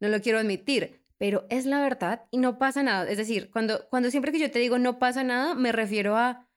no 0.00 0.08
lo 0.08 0.20
quiero 0.20 0.38
admitir, 0.38 1.01
pero 1.22 1.46
es 1.50 1.66
la 1.66 1.80
verdad 1.80 2.26
y 2.32 2.38
no 2.38 2.58
pasa 2.58 2.82
nada. 2.82 3.08
Es 3.08 3.16
decir, 3.16 3.52
cuando, 3.52 3.88
cuando 3.90 4.10
siempre 4.10 4.32
que 4.32 4.40
yo 4.40 4.50
te 4.50 4.58
digo 4.58 4.80
no 4.80 4.98
pasa 4.98 5.22
nada, 5.22 5.54
me 5.54 5.70
refiero 5.70 6.16
a, 6.16 6.48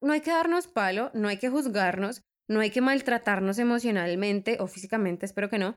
no 0.00 0.12
hay 0.12 0.22
que 0.22 0.32
darnos 0.32 0.66
palo, 0.66 1.12
no 1.14 1.28
hay 1.28 1.36
que 1.36 1.48
juzgarnos, 1.48 2.24
no 2.48 2.58
hay 2.58 2.70
que 2.70 2.80
maltratarnos 2.80 3.60
emocionalmente 3.60 4.56
o 4.58 4.66
físicamente, 4.66 5.24
espero 5.24 5.48
que 5.48 5.60
no, 5.60 5.76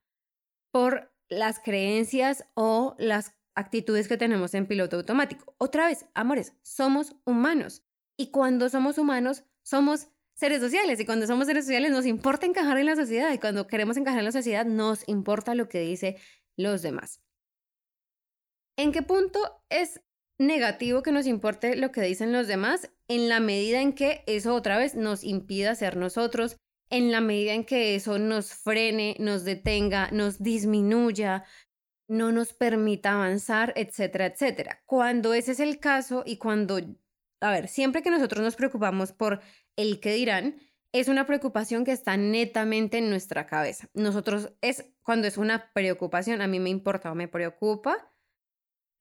por 0.71 1.13
las 1.29 1.59
creencias 1.59 2.47
o 2.55 2.95
las 2.97 3.35
actitudes 3.53 4.07
que 4.07 4.17
tenemos 4.17 4.55
en 4.55 4.65
piloto 4.65 4.95
automático. 4.95 5.53
Otra 5.59 5.85
vez, 5.85 6.07
amores, 6.15 6.53
somos 6.63 7.15
humanos. 7.25 7.83
Y 8.17 8.31
cuando 8.31 8.69
somos 8.69 8.97
humanos, 8.97 9.43
somos 9.63 10.07
seres 10.33 10.61
sociales. 10.61 10.99
Y 10.99 11.05
cuando 11.05 11.27
somos 11.27 11.45
seres 11.45 11.65
sociales, 11.65 11.91
nos 11.91 12.07
importa 12.07 12.47
encajar 12.47 12.79
en 12.79 12.87
la 12.87 12.95
sociedad. 12.95 13.31
Y 13.31 13.37
cuando 13.37 13.67
queremos 13.67 13.97
encajar 13.97 14.17
en 14.17 14.25
la 14.25 14.31
sociedad, 14.31 14.65
nos 14.65 15.07
importa 15.07 15.53
lo 15.53 15.69
que 15.69 15.81
dicen 15.81 16.15
los 16.57 16.81
demás. 16.81 17.21
¿En 18.77 18.91
qué 18.91 19.01
punto 19.01 19.39
es 19.69 20.01
negativo 20.37 21.01
que 21.01 21.11
nos 21.11 21.27
importe 21.27 21.75
lo 21.75 21.91
que 21.91 22.01
dicen 22.01 22.33
los 22.33 22.47
demás? 22.47 22.91
En 23.07 23.29
la 23.29 23.39
medida 23.39 23.81
en 23.81 23.93
que 23.93 24.23
eso 24.27 24.53
otra 24.53 24.77
vez 24.77 24.95
nos 24.95 25.23
impida 25.23 25.75
ser 25.75 25.95
nosotros, 25.95 26.57
en 26.89 27.11
la 27.11 27.21
medida 27.21 27.53
en 27.53 27.65
que 27.65 27.95
eso 27.95 28.19
nos 28.19 28.53
frene, 28.53 29.15
nos 29.19 29.43
detenga, 29.43 30.09
nos 30.11 30.41
disminuya, 30.43 31.45
no 32.07 32.31
nos 32.31 32.53
permita 32.53 33.13
avanzar, 33.13 33.73
etcétera, 33.75 34.27
etcétera. 34.27 34.83
Cuando 34.85 35.33
ese 35.33 35.53
es 35.53 35.59
el 35.59 35.79
caso 35.79 36.23
y 36.25 36.37
cuando, 36.37 36.79
a 37.41 37.51
ver, 37.51 37.67
siempre 37.67 38.03
que 38.03 38.11
nosotros 38.11 38.43
nos 38.43 38.55
preocupamos 38.55 39.13
por 39.13 39.41
el 39.75 39.99
que 39.99 40.13
dirán, 40.13 40.57
es 40.91 41.07
una 41.07 41.25
preocupación 41.25 41.83
que 41.83 41.91
está 41.91 42.15
netamente 42.17 42.97
en 42.99 43.09
nuestra 43.09 43.47
cabeza. 43.47 43.89
Nosotros 43.93 44.53
es 44.61 44.85
cuando 45.01 45.27
es 45.27 45.37
una 45.37 45.71
preocupación, 45.73 46.41
a 46.41 46.47
mí 46.47 46.59
me 46.59 46.69
importa 46.69 47.11
o 47.11 47.15
me 47.15 47.27
preocupa, 47.27 48.11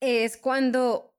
es 0.01 0.37
cuando 0.37 1.15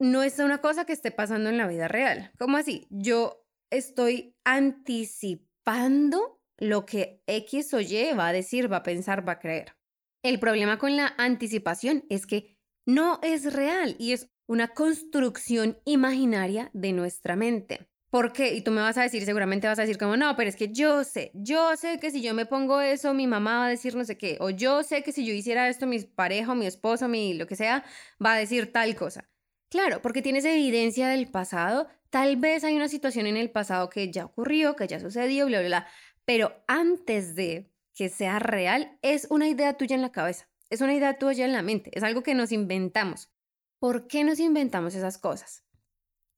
no 0.00 0.22
es 0.22 0.38
una 0.38 0.60
cosa 0.60 0.84
que 0.84 0.92
esté 0.92 1.10
pasando 1.10 1.50
en 1.50 1.58
la 1.58 1.66
vida 1.66 1.88
real. 1.88 2.32
¿Cómo 2.38 2.56
así? 2.56 2.86
Yo 2.90 3.44
estoy 3.70 4.34
anticipando 4.44 6.40
lo 6.58 6.86
que 6.86 7.22
X 7.26 7.74
o 7.74 7.80
Y 7.80 8.12
va 8.14 8.28
a 8.28 8.32
decir, 8.32 8.72
va 8.72 8.78
a 8.78 8.82
pensar, 8.82 9.26
va 9.26 9.32
a 9.32 9.38
creer. 9.38 9.76
El 10.22 10.38
problema 10.38 10.78
con 10.78 10.96
la 10.96 11.14
anticipación 11.16 12.04
es 12.08 12.26
que 12.26 12.58
no 12.86 13.20
es 13.22 13.52
real 13.52 13.96
y 13.98 14.12
es 14.12 14.30
una 14.46 14.68
construcción 14.68 15.78
imaginaria 15.84 16.70
de 16.72 16.92
nuestra 16.92 17.36
mente. 17.36 17.88
¿Por 18.10 18.32
qué? 18.32 18.54
Y 18.54 18.62
tú 18.62 18.72
me 18.72 18.80
vas 18.80 18.98
a 18.98 19.02
decir, 19.02 19.24
seguramente 19.24 19.68
vas 19.68 19.78
a 19.78 19.82
decir 19.82 19.96
como, 19.96 20.16
no, 20.16 20.34
pero 20.34 20.48
es 20.48 20.56
que 20.56 20.72
yo 20.72 21.04
sé, 21.04 21.30
yo 21.32 21.76
sé 21.76 22.00
que 22.00 22.10
si 22.10 22.20
yo 22.22 22.34
me 22.34 22.44
pongo 22.44 22.80
eso, 22.80 23.14
mi 23.14 23.28
mamá 23.28 23.58
va 23.58 23.66
a 23.66 23.68
decir 23.68 23.94
no 23.94 24.04
sé 24.04 24.18
qué, 24.18 24.36
o 24.40 24.50
yo 24.50 24.82
sé 24.82 25.04
que 25.04 25.12
si 25.12 25.24
yo 25.24 25.32
hiciera 25.32 25.68
esto, 25.68 25.86
mi 25.86 26.00
pareja 26.00 26.56
mi 26.56 26.66
esposo, 26.66 27.06
mi 27.06 27.34
lo 27.34 27.46
que 27.46 27.54
sea, 27.54 27.84
va 28.24 28.34
a 28.34 28.38
decir 28.38 28.72
tal 28.72 28.96
cosa. 28.96 29.30
Claro, 29.70 30.02
porque 30.02 30.22
tienes 30.22 30.44
evidencia 30.44 31.08
del 31.08 31.30
pasado, 31.30 31.86
tal 32.10 32.36
vez 32.36 32.64
hay 32.64 32.74
una 32.74 32.88
situación 32.88 33.28
en 33.28 33.36
el 33.36 33.50
pasado 33.52 33.88
que 33.88 34.10
ya 34.10 34.24
ocurrió, 34.24 34.74
que 34.74 34.88
ya 34.88 34.98
sucedió, 34.98 35.46
bla, 35.46 35.60
bla, 35.60 35.68
bla, 35.68 35.86
pero 36.24 36.64
antes 36.66 37.36
de 37.36 37.72
que 37.94 38.08
sea 38.08 38.40
real 38.40 38.98
es 39.02 39.28
una 39.30 39.46
idea 39.48 39.74
tuya 39.74 39.94
en 39.94 40.02
la 40.02 40.10
cabeza, 40.10 40.48
es 40.68 40.80
una 40.80 40.94
idea 40.94 41.16
tuya 41.16 41.44
en 41.44 41.52
la 41.52 41.62
mente, 41.62 41.90
es 41.94 42.02
algo 42.02 42.24
que 42.24 42.34
nos 42.34 42.50
inventamos. 42.50 43.30
¿Por 43.78 44.08
qué 44.08 44.24
nos 44.24 44.40
inventamos 44.40 44.96
esas 44.96 45.16
cosas? 45.16 45.64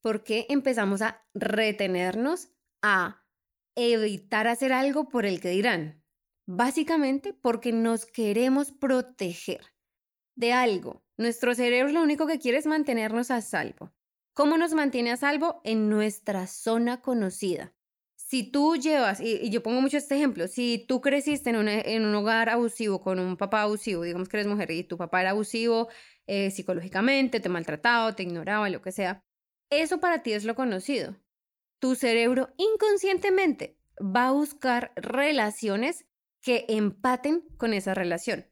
¿Por 0.02 0.24
qué 0.24 0.46
empezamos 0.50 1.00
a 1.00 1.24
retenernos, 1.32 2.50
a 2.82 3.24
evitar 3.76 4.48
hacer 4.48 4.72
algo 4.72 5.08
por 5.08 5.24
el 5.24 5.40
que 5.40 5.48
dirán? 5.48 6.04
Básicamente 6.46 7.32
porque 7.32 7.72
nos 7.72 8.04
queremos 8.04 8.72
proteger 8.72 9.62
de 10.36 10.52
algo. 10.52 11.02
Nuestro 11.16 11.54
cerebro 11.54 11.92
lo 11.92 12.02
único 12.02 12.26
que 12.26 12.38
quiere 12.38 12.58
es 12.58 12.66
mantenernos 12.66 13.30
a 13.30 13.40
salvo. 13.40 13.94
¿Cómo 14.34 14.58
nos 14.58 14.74
mantiene 14.74 15.12
a 15.12 15.16
salvo? 15.16 15.60
En 15.64 15.88
nuestra 15.88 16.46
zona 16.46 17.00
conocida 17.00 17.72
si 18.32 18.44
tú 18.44 18.76
llevas, 18.76 19.20
y, 19.20 19.50
yo 19.50 19.62
pongo 19.62 19.82
mucho 19.82 19.98
este 19.98 20.14
ejemplo, 20.14 20.48
si 20.48 20.86
tú 20.88 21.02
creciste 21.02 21.50
en, 21.50 21.68
en, 21.68 22.06
un 22.06 22.14
hogar 22.14 22.48
abusivo 22.48 23.02
con 23.02 23.18
un 23.18 23.36
papá 23.36 23.60
abusivo, 23.60 24.04
digamos 24.04 24.26
que 24.30 24.38
eres 24.38 24.46
mujer 24.46 24.70
y 24.70 24.84
tu 24.84 24.96
papá 24.96 25.20
era 25.20 25.32
abusivo 25.32 25.90
eh, 26.26 26.50
psicológicamente, 26.50 27.40
te 27.40 27.50
maltrataba, 27.50 28.16
te 28.16 28.22
ignoraba, 28.22 28.70
lo 28.70 28.80
que 28.80 28.90
sea, 28.90 29.22
eso 29.80 30.00
para 30.00 30.22
ti 30.22 30.32
es 30.32 30.44
lo 30.44 30.54
conocido. 30.54 31.16
Tu 31.78 31.94
cerebro 31.94 32.50
inconscientemente 32.56 33.78
va 34.00 34.28
a 34.28 34.32
buscar 34.32 34.92
relaciones 34.96 36.06
que 36.40 36.66
empaten 36.68 37.42
con 37.56 37.72
esa 37.72 37.94
relación. 37.94 38.46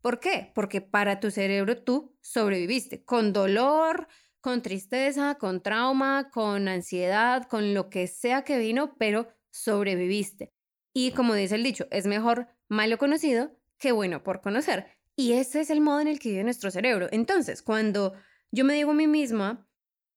¿Por 0.00 0.18
qué? 0.18 0.50
Porque 0.54 0.80
para 0.80 1.20
tu 1.20 1.30
cerebro 1.30 1.82
tú 1.82 2.16
sobreviviste 2.20 3.04
con 3.04 3.32
dolor, 3.32 4.08
con 4.40 4.62
tristeza, 4.62 5.36
con 5.36 5.62
trauma, 5.62 6.30
con 6.30 6.66
ansiedad, 6.68 7.44
con 7.44 7.74
lo 7.74 7.88
que 7.88 8.08
sea 8.08 8.42
que 8.42 8.58
vino, 8.58 8.96
pero 8.98 9.28
sobreviviste. 9.50 10.52
Y 10.92 11.12
como 11.12 11.34
dice 11.34 11.54
el 11.54 11.62
dicho, 11.62 11.86
es 11.90 12.06
mejor 12.06 12.48
malo 12.68 12.98
conocido 12.98 13.56
que 13.78 13.92
bueno 13.92 14.22
por 14.22 14.40
conocer. 14.40 14.86
Y 15.16 15.32
ese 15.32 15.60
es 15.60 15.70
el 15.70 15.80
modo 15.80 16.00
en 16.00 16.08
el 16.08 16.18
que 16.18 16.30
vive 16.30 16.44
nuestro 16.44 16.70
cerebro. 16.70 17.08
Entonces, 17.12 17.62
cuando 17.62 18.14
yo 18.50 18.64
me 18.64 18.74
digo 18.74 18.90
a 18.90 18.94
mí 18.94 19.06
misma, 19.06 19.68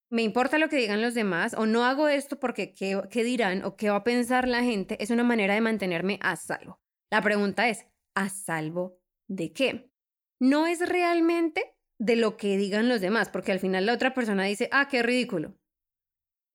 me 0.10 0.22
importa 0.22 0.58
lo 0.58 0.70
que 0.70 0.78
digan 0.78 1.02
los 1.02 1.14
demás, 1.14 1.54
o 1.54 1.66
no 1.66 1.86
hago 1.86 2.08
esto 2.08 2.40
porque 2.40 2.74
qué, 2.74 3.02
qué 3.10 3.24
dirán 3.24 3.64
o 3.64 3.76
qué 3.76 3.90
va 3.90 3.98
a 3.98 4.04
pensar 4.04 4.48
la 4.48 4.64
gente, 4.64 5.02
es 5.02 5.10
una 5.10 5.24
manera 5.24 5.54
de 5.54 5.62
mantenerme 5.62 6.20
a 6.22 6.36
salvo. 6.36 6.80
La 7.12 7.22
pregunta 7.22 7.70
es, 7.70 7.86
¿a 8.16 8.30
salvo 8.30 9.00
de 9.28 9.52
qué? 9.54 9.92
No 10.40 10.68
es 10.68 10.88
realmente 10.88 11.76
de 11.98 12.16
lo 12.16 12.38
que 12.38 12.58
digan 12.58 12.90
los 12.90 13.02
demás, 13.02 13.30
porque 13.30 13.52
al 13.52 13.60
final 13.60 13.86
la 13.86 13.94
otra 13.94 14.14
persona 14.14 14.44
dice, 14.44 14.70
ah, 14.72 14.88
qué 14.90 15.02
ridículo. 15.02 15.58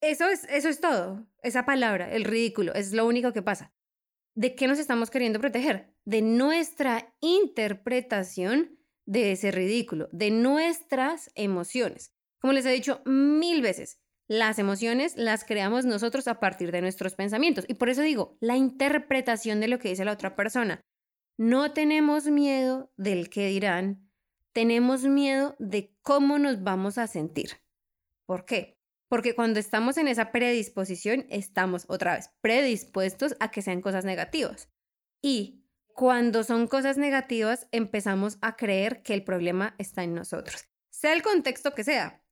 Eso 0.01 0.29
es, 0.29 0.45
eso 0.45 0.69
es 0.69 0.81
todo, 0.81 1.27
esa 1.43 1.67
palabra, 1.67 2.11
el 2.13 2.25
ridículo, 2.25 2.73
es 2.75 2.93
lo 2.93 3.07
único 3.07 3.33
que 3.33 3.43
pasa. 3.43 3.75
¿De 4.35 4.55
qué 4.55 4.67
nos 4.67 4.79
estamos 4.79 5.11
queriendo 5.11 5.41
proteger? 5.41 5.93
De 6.05 6.23
nuestra 6.23 7.15
interpretación 7.21 8.79
de 9.07 9.33
ese 9.33 9.51
ridículo, 9.51 10.09
de 10.13 10.31
nuestras 10.31 11.31
emociones. 11.35 12.15
Como 12.41 12.53
les 12.53 12.67
he 12.67 12.71
dicho 12.71 13.03
mil 13.05 13.63
veces, 13.63 14.01
las 14.27 14.59
emociones 14.59 15.17
las 15.17 15.45
creamos 15.45 15.85
nosotros 15.85 16.29
a 16.29 16.41
partir 16.41 16.73
de 16.73 16.81
nuestros 16.81 17.15
pensamientos. 17.15 17.65
Y 17.69 17.75
por 17.75 17.89
eso 17.89 18.03
digo, 18.03 18.37
la 18.41 18.57
interpretación 18.57 19.61
de 19.61 19.69
lo 19.69 19.79
que 19.79 19.89
dice 19.89 20.05
la 20.05 20.13
otra 20.13 20.37
persona. 20.37 20.81
No 21.37 21.73
tenemos 21.73 22.27
miedo 22.27 22.93
del 22.97 23.29
que 23.29 23.49
dirán, 23.49 24.09
tenemos 24.53 25.05
miedo 25.05 25.57
de 25.59 25.97
cómo 26.03 26.39
nos 26.39 26.63
vamos 26.63 26.99
a 26.99 27.07
sentir. 27.07 27.61
¿Por 28.27 28.45
qué? 28.45 28.79
Porque 29.09 29.35
cuando 29.35 29.59
estamos 29.59 29.97
en 29.97 30.07
esa 30.07 30.31
predisposición, 30.31 31.27
estamos 31.31 31.85
otra 31.89 32.15
vez 32.15 32.31
predispuestos 32.41 33.35
a 33.41 33.51
que 33.51 33.63
sean 33.63 33.81
cosas 33.81 34.05
negativas. 34.05 34.71
Y 35.21 35.65
cuando 35.95 36.45
son 36.45 36.69
cosas 36.69 36.97
negativas, 36.97 37.67
empezamos 37.73 38.39
a 38.43 38.57
creer 38.57 39.03
que 39.03 39.15
el 39.15 39.25
problema 39.25 39.75
está 39.79 40.05
en 40.05 40.15
nosotros. 40.15 40.67
Sea 40.91 41.13
el 41.15 41.23
contexto 41.23 41.75
que 41.75 41.83
sea. 41.83 42.23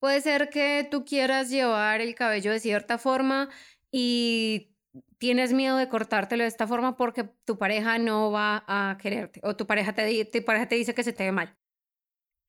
Puede 0.00 0.22
ser 0.22 0.48
que 0.48 0.88
tú 0.90 1.04
quieras 1.04 1.50
llevar 1.50 2.00
el 2.00 2.14
cabello 2.14 2.50
de 2.50 2.58
cierta 2.58 2.96
forma 2.96 3.50
y 3.92 4.74
tienes 5.18 5.52
miedo 5.52 5.76
de 5.76 5.88
cortártelo 5.88 6.42
de 6.42 6.48
esta 6.48 6.66
forma 6.66 6.96
porque 6.96 7.24
tu 7.44 7.58
pareja 7.58 7.98
no 7.98 8.32
va 8.32 8.64
a 8.66 8.96
quererte 9.00 9.40
o 9.44 9.54
tu 9.54 9.66
pareja 9.66 9.92
te, 9.92 10.24
te 10.24 10.74
dice 10.74 10.94
que 10.94 11.04
se 11.04 11.12
te 11.12 11.24
ve 11.24 11.32
mal. 11.32 11.56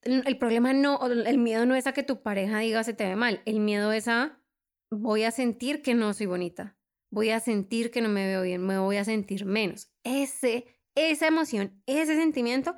El 0.04 0.38
problema 0.40 0.74
no, 0.74 1.00
el 1.06 1.38
miedo 1.38 1.66
no 1.66 1.76
es 1.76 1.86
a 1.86 1.94
que 1.94 2.02
tu 2.02 2.24
pareja 2.24 2.60
diga 2.60 2.84
se 2.84 2.94
te 2.94 3.08
ve 3.08 3.16
mal, 3.16 3.42
el 3.46 3.60
miedo 3.60 3.92
es 3.92 4.08
a 4.08 4.42
voy 4.90 5.24
a 5.24 5.32
sentir 5.32 5.82
que 5.82 5.94
no 5.94 6.14
soy 6.14 6.26
bonita, 6.26 6.78
voy 7.12 7.30
a 7.30 7.40
sentir 7.40 7.92
que 7.92 8.02
no 8.02 8.10
me 8.10 8.26
veo 8.26 8.42
bien, 8.42 8.66
me 8.66 8.80
voy 8.80 8.98
a 8.98 9.06
sentir 9.06 9.46
menos. 9.46 9.92
Ese, 10.04 10.66
esa 10.96 11.28
emoción, 11.28 11.84
ese 11.86 12.16
sentimiento 12.16 12.76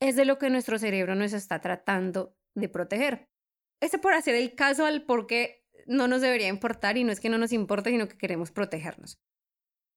es 0.00 0.16
de 0.16 0.26
lo 0.26 0.38
que 0.38 0.50
nuestro 0.50 0.78
cerebro 0.78 1.14
nos 1.14 1.32
está 1.32 1.60
tratando 1.60 2.36
de 2.54 2.68
proteger. 2.68 3.28
Ese 3.80 3.98
por 3.98 4.14
hacer 4.14 4.34
el 4.34 4.54
caso 4.54 4.86
al 4.86 5.04
por 5.04 5.26
qué 5.26 5.64
no 5.86 6.08
nos 6.08 6.20
debería 6.20 6.48
importar 6.48 6.96
y 6.96 7.04
no 7.04 7.12
es 7.12 7.20
que 7.20 7.28
no 7.28 7.38
nos 7.38 7.52
importe, 7.52 7.90
sino 7.90 8.08
que 8.08 8.18
queremos 8.18 8.50
protegernos. 8.50 9.18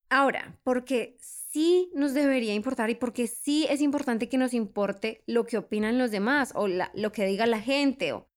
Ahora, 0.10 0.60
porque 0.64 1.18
sí 1.20 1.92
nos 1.94 2.14
debería 2.14 2.54
importar 2.54 2.90
y 2.90 2.96
porque 2.96 3.28
sí 3.28 3.68
es 3.70 3.82
importante 3.82 4.28
que 4.28 4.38
nos 4.38 4.54
importe 4.54 5.24
lo 5.28 5.46
que 5.46 5.58
opinan 5.58 5.98
los 5.98 6.12
demás 6.12 6.52
o 6.56 6.68
lo 6.68 7.12
que 7.12 7.26
diga 7.26 7.46
la 7.46 7.62
gente 7.62 8.14
o 8.14 8.30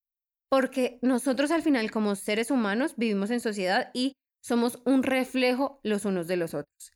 porque 0.50 0.98
nosotros 1.00 1.50
al 1.50 1.62
final 1.62 1.90
como 1.90 2.14
seres 2.14 2.50
humanos 2.50 2.92
vivimos 2.98 3.30
en 3.30 3.40
sociedad 3.40 3.90
y 3.94 4.12
somos 4.42 4.82
un 4.84 5.02
reflejo 5.02 5.80
los 5.82 6.04
unos 6.04 6.26
de 6.26 6.36
los 6.36 6.52
otros. 6.52 6.92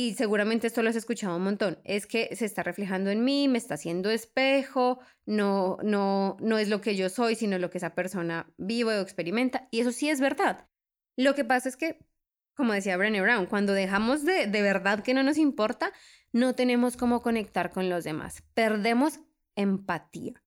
Y 0.00 0.14
seguramente 0.14 0.66
esto 0.66 0.82
lo 0.82 0.88
has 0.88 0.96
escuchado 0.96 1.36
un 1.36 1.42
montón, 1.42 1.78
es 1.84 2.06
que 2.06 2.34
se 2.34 2.46
está 2.46 2.62
reflejando 2.62 3.10
en 3.10 3.22
mí, 3.22 3.48
me 3.48 3.58
está 3.58 3.74
haciendo 3.74 4.08
espejo, 4.08 5.00
no, 5.26 5.76
no, 5.82 6.38
no 6.40 6.56
es 6.56 6.70
lo 6.70 6.80
que 6.80 6.96
yo 6.96 7.10
soy, 7.10 7.34
sino 7.34 7.58
lo 7.58 7.68
que 7.68 7.76
esa 7.76 7.94
persona 7.94 8.50
vive 8.56 8.98
o 8.98 9.02
experimenta. 9.02 9.68
Y 9.70 9.80
eso 9.80 9.92
sí 9.92 10.08
es 10.08 10.20
verdad. 10.20 10.66
Lo 11.16 11.34
que 11.34 11.44
pasa 11.44 11.68
es 11.68 11.76
que, 11.76 11.98
como 12.54 12.72
decía 12.72 12.96
Brené 12.96 13.20
Brown, 13.20 13.44
cuando 13.44 13.74
dejamos 13.74 14.24
de, 14.24 14.46
de 14.46 14.62
verdad 14.62 15.02
que 15.02 15.12
no 15.12 15.22
nos 15.22 15.36
importa, 15.36 15.92
no 16.32 16.54
tenemos 16.54 16.96
cómo 16.96 17.20
conectar 17.20 17.70
con 17.70 17.90
los 17.90 18.02
demás. 18.02 18.42
Perdemos 18.54 19.20
empatía. 19.54 20.42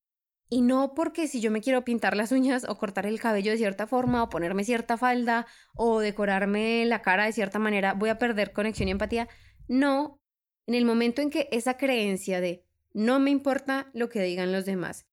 Y 0.50 0.62
no 0.62 0.94
porque 0.94 1.28
si 1.28 1.42
yo 1.42 1.52
me 1.52 1.62
quiero 1.62 1.84
pintar 1.84 2.16
las 2.16 2.32
uñas 2.32 2.66
o 2.68 2.78
cortar 2.78 3.06
el 3.06 3.20
cabello 3.20 3.52
de 3.52 3.58
cierta 3.58 3.88
forma 3.88 4.24
o 4.24 4.30
ponerme 4.30 4.64
cierta 4.64 4.98
falda 4.98 5.48
o 5.76 6.00
decorarme 6.00 6.86
la 6.86 7.02
cara 7.02 7.26
de 7.26 7.34
cierta 7.34 7.60
manera, 7.60 7.94
voy 7.94 8.10
a 8.10 8.18
perder 8.18 8.52
conexión 8.52 8.88
y 8.88 8.92
empatía. 8.92 9.28
No, 9.68 10.22
en 10.68 10.76
el 10.76 10.86
momento 10.86 11.22
en 11.22 11.30
que 11.30 11.50
esa 11.52 11.78
creencia 11.78 12.42
de 12.42 12.66
no 12.94 13.20
me 13.20 13.32
importa 13.32 13.90
lo 13.94 14.10
que 14.10 14.22
digan 14.22 14.52
los 14.52 14.66
demás, 14.66 15.06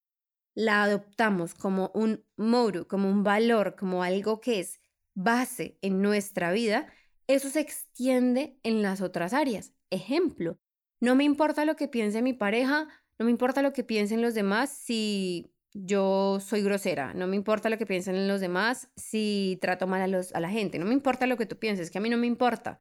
la 0.54 0.82
adoptamos 0.82 1.54
como 1.54 1.90
un 1.94 2.24
modo, 2.36 2.88
como 2.88 3.08
un 3.08 3.22
valor, 3.22 3.76
como 3.76 4.02
algo 4.02 4.40
que 4.40 4.60
es 4.60 4.80
base 5.14 5.78
en 5.80 6.02
nuestra 6.02 6.52
vida, 6.52 6.92
eso 7.26 7.48
se 7.48 7.60
extiende 7.60 8.58
en 8.62 8.82
las 8.82 9.00
otras 9.00 9.32
áreas. 9.32 9.72
Ejemplo, 9.90 10.58
no 11.00 11.14
me 11.14 11.24
importa 11.24 11.64
lo 11.64 11.76
que 11.76 11.88
piense 11.88 12.22
mi 12.22 12.32
pareja 12.32 12.88
no 13.20 13.26
me 13.26 13.32
importa 13.32 13.60
lo 13.60 13.74
que 13.74 13.84
piensen 13.84 14.22
los 14.22 14.32
demás 14.32 14.70
si 14.70 15.52
yo 15.74 16.40
soy 16.40 16.62
grosera. 16.62 17.12
No 17.12 17.26
me 17.26 17.36
importa 17.36 17.68
lo 17.68 17.76
que 17.76 17.84
piensen 17.84 18.26
los 18.26 18.40
demás 18.40 18.88
si 18.96 19.58
trato 19.60 19.86
mal 19.86 20.00
a, 20.32 20.40
la 20.40 20.48
gente. 20.48 20.78
No 20.78 20.86
me 20.86 20.94
importa 20.94 21.26
lo 21.26 21.36
que 21.36 21.44
tú 21.44 21.58
pienses, 21.58 21.90
que 21.90 21.98
a 21.98 22.00
mí 22.00 22.08
no 22.08 22.16
me 22.16 22.26
importa. 22.26 22.80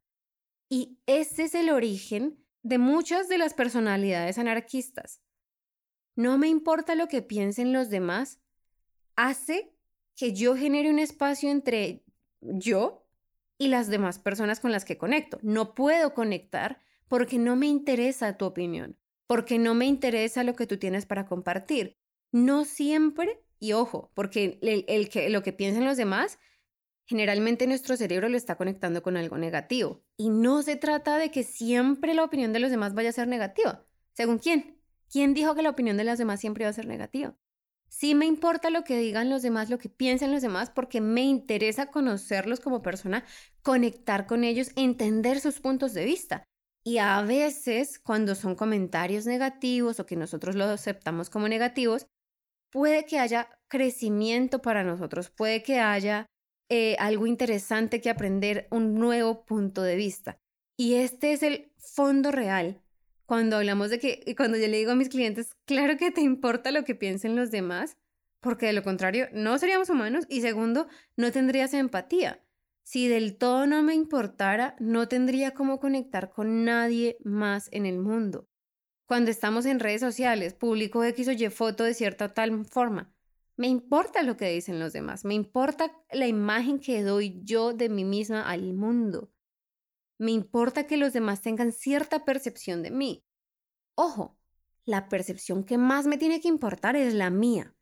Y 0.70 0.98
ese 1.04 1.44
es 1.44 1.54
el 1.54 1.68
origen 1.68 2.42
de 2.62 2.78
muchas 2.78 3.28
de 3.28 3.36
las 3.36 3.52
personalidades 3.52 4.38
anarquistas. 4.38 5.20
No 6.16 6.38
me 6.38 6.48
importa 6.48 6.94
lo 6.94 7.06
que 7.06 7.20
piensen 7.20 7.74
los 7.74 7.90
demás, 7.90 8.40
hace 9.16 9.74
que 10.16 10.32
yo 10.32 10.56
genere 10.56 10.88
un 10.88 10.98
espacio 10.98 11.50
entre 11.50 12.04
yo 12.40 13.06
y 13.58 13.68
las 13.68 13.88
demás 13.88 14.18
personas 14.18 14.60
con 14.60 14.72
las 14.72 14.86
que 14.86 14.96
conecto. 14.96 15.38
No 15.42 15.74
puedo 15.74 16.14
conectar 16.14 16.80
porque 17.08 17.38
no 17.38 17.54
me 17.54 17.66
interesa 17.66 18.38
tu 18.38 18.46
opinión 18.46 18.96
porque 19.30 19.60
no 19.60 19.76
me 19.76 19.86
interesa 19.86 20.42
lo 20.42 20.56
que 20.56 20.66
tú 20.66 20.76
tienes 20.76 21.06
para 21.06 21.24
compartir. 21.24 21.96
No 22.32 22.64
siempre, 22.64 23.40
y 23.60 23.74
ojo, 23.74 24.10
porque 24.12 24.58
el, 24.60 25.08
que, 25.08 25.30
lo 25.30 25.44
que 25.44 25.52
piensan 25.52 25.84
los 25.84 25.96
demás, 25.96 26.40
generalmente 27.10 27.66
nuestro 27.66 27.96
cerebro 27.96 28.28
lo 28.28 28.36
está 28.36 28.54
conectando 28.54 29.02
con 29.02 29.16
algo 29.16 29.36
negativo. 29.36 30.00
Y 30.16 30.28
no 30.30 30.62
se 30.62 30.76
trata 30.76 31.18
de 31.18 31.32
que 31.32 31.42
siempre 31.42 32.14
la 32.14 32.22
opinión 32.22 32.52
de 32.52 32.60
los 32.60 32.70
demás 32.70 32.94
vaya 32.94 33.08
a 33.08 33.12
ser 33.12 33.26
negativa. 33.26 33.84
¿Según 34.12 34.38
quién? 34.38 34.80
¿Quién 35.10 35.34
dijo 35.34 35.56
que 35.56 35.62
la 35.62 35.70
opinión 35.70 35.96
de 35.96 36.04
los 36.04 36.18
demás 36.18 36.38
siempre 36.38 36.66
va 36.66 36.70
a 36.70 36.72
ser 36.72 36.86
negativa? 36.86 37.36
Sí 37.88 38.14
me 38.14 38.26
importa 38.26 38.70
lo 38.70 38.84
que 38.84 38.96
digan 38.96 39.28
los 39.28 39.42
demás, 39.42 39.70
lo 39.70 39.78
que 39.78 39.88
piensen 39.88 40.30
los 40.30 40.40
demás, 40.40 40.70
porque 40.70 41.00
me 41.00 41.22
interesa 41.22 41.90
conocerlos 41.90 42.60
como 42.60 42.80
persona, 42.80 43.24
conectar 43.62 44.28
con 44.28 44.44
ellos, 44.44 44.70
entender 44.76 45.40
sus 45.40 45.58
puntos 45.58 45.92
de 45.94 46.04
vista. 46.04 46.44
Y 46.84 46.98
a 46.98 47.20
veces, 47.22 47.98
cuando 47.98 48.36
son 48.36 48.54
comentarios 48.54 49.26
negativos 49.26 49.98
o 49.98 50.06
que 50.06 50.14
nosotros 50.14 50.54
los 50.54 50.68
aceptamos 50.68 51.28
como 51.28 51.48
negativos, 51.48 52.06
puede 52.70 53.04
que 53.04 53.18
haya 53.18 53.48
crecimiento 53.66 54.62
para 54.62 54.84
nosotros, 54.84 55.28
puede 55.28 55.64
que 55.64 55.80
haya 55.80 56.29
eh, 56.70 56.96
algo 57.00 57.26
interesante 57.26 58.00
que 58.00 58.10
aprender, 58.10 58.68
un 58.70 58.94
nuevo 58.94 59.44
punto 59.44 59.82
de 59.82 59.96
vista. 59.96 60.38
Y 60.76 60.94
este 60.94 61.32
es 61.32 61.42
el 61.42 61.72
fondo 61.76 62.30
real. 62.30 62.80
Cuando 63.26 63.56
hablamos 63.56 63.90
de 63.90 63.98
que, 63.98 64.22
y 64.24 64.34
cuando 64.36 64.56
yo 64.56 64.68
le 64.68 64.78
digo 64.78 64.92
a 64.92 64.96
mis 64.96 65.08
clientes, 65.08 65.56
claro 65.66 65.96
que 65.96 66.10
te 66.10 66.20
importa 66.20 66.70
lo 66.70 66.84
que 66.84 66.94
piensen 66.94 67.36
los 67.36 67.50
demás, 67.50 67.96
porque 68.40 68.66
de 68.66 68.72
lo 68.72 68.82
contrario 68.82 69.28
no 69.32 69.58
seríamos 69.58 69.90
humanos 69.90 70.26
y 70.28 70.40
segundo, 70.40 70.88
no 71.16 71.32
tendrías 71.32 71.74
empatía. 71.74 72.40
Si 72.82 73.08
del 73.08 73.36
todo 73.36 73.66
no 73.66 73.82
me 73.82 73.94
importara, 73.94 74.76
no 74.78 75.08
tendría 75.08 75.54
cómo 75.54 75.80
conectar 75.80 76.30
con 76.30 76.64
nadie 76.64 77.18
más 77.22 77.68
en 77.72 77.84
el 77.84 77.98
mundo. 77.98 78.48
Cuando 79.06 79.32
estamos 79.32 79.66
en 79.66 79.80
redes 79.80 80.00
sociales, 80.00 80.54
publico 80.54 81.02
X 81.02 81.28
o 81.28 81.32
Y 81.32 81.48
foto 81.50 81.82
de 81.82 81.94
cierta 81.94 82.32
tal 82.32 82.64
forma. 82.64 83.12
Me 83.60 83.68
importa 83.68 84.22
lo 84.22 84.36
que 84.36 84.48
dicen 84.48 84.80
los 84.80 84.92
demás, 84.92 85.24
me 85.24 85.34
importa 85.34 85.92
la 86.10 86.26
imagen 86.26 86.80
que 86.80 87.02
doy 87.02 87.40
yo 87.44 87.72
de 87.72 87.88
mí 87.88 88.04
misma 88.04 88.48
al 88.48 88.72
mundo. 88.72 89.30
Me 90.18 90.30
importa 90.30 90.86
que 90.86 90.96
los 90.96 91.12
demás 91.12 91.42
tengan 91.42 91.72
cierta 91.72 92.24
percepción 92.24 92.82
de 92.82 92.90
mí. 92.90 93.24
Ojo, 93.94 94.38
la 94.84 95.08
percepción 95.08 95.64
que 95.64 95.76
más 95.76 96.06
me 96.06 96.16
tiene 96.16 96.40
que 96.40 96.48
importar 96.48 96.96
es 96.96 97.12
la 97.12 97.28
mía. 97.30 97.74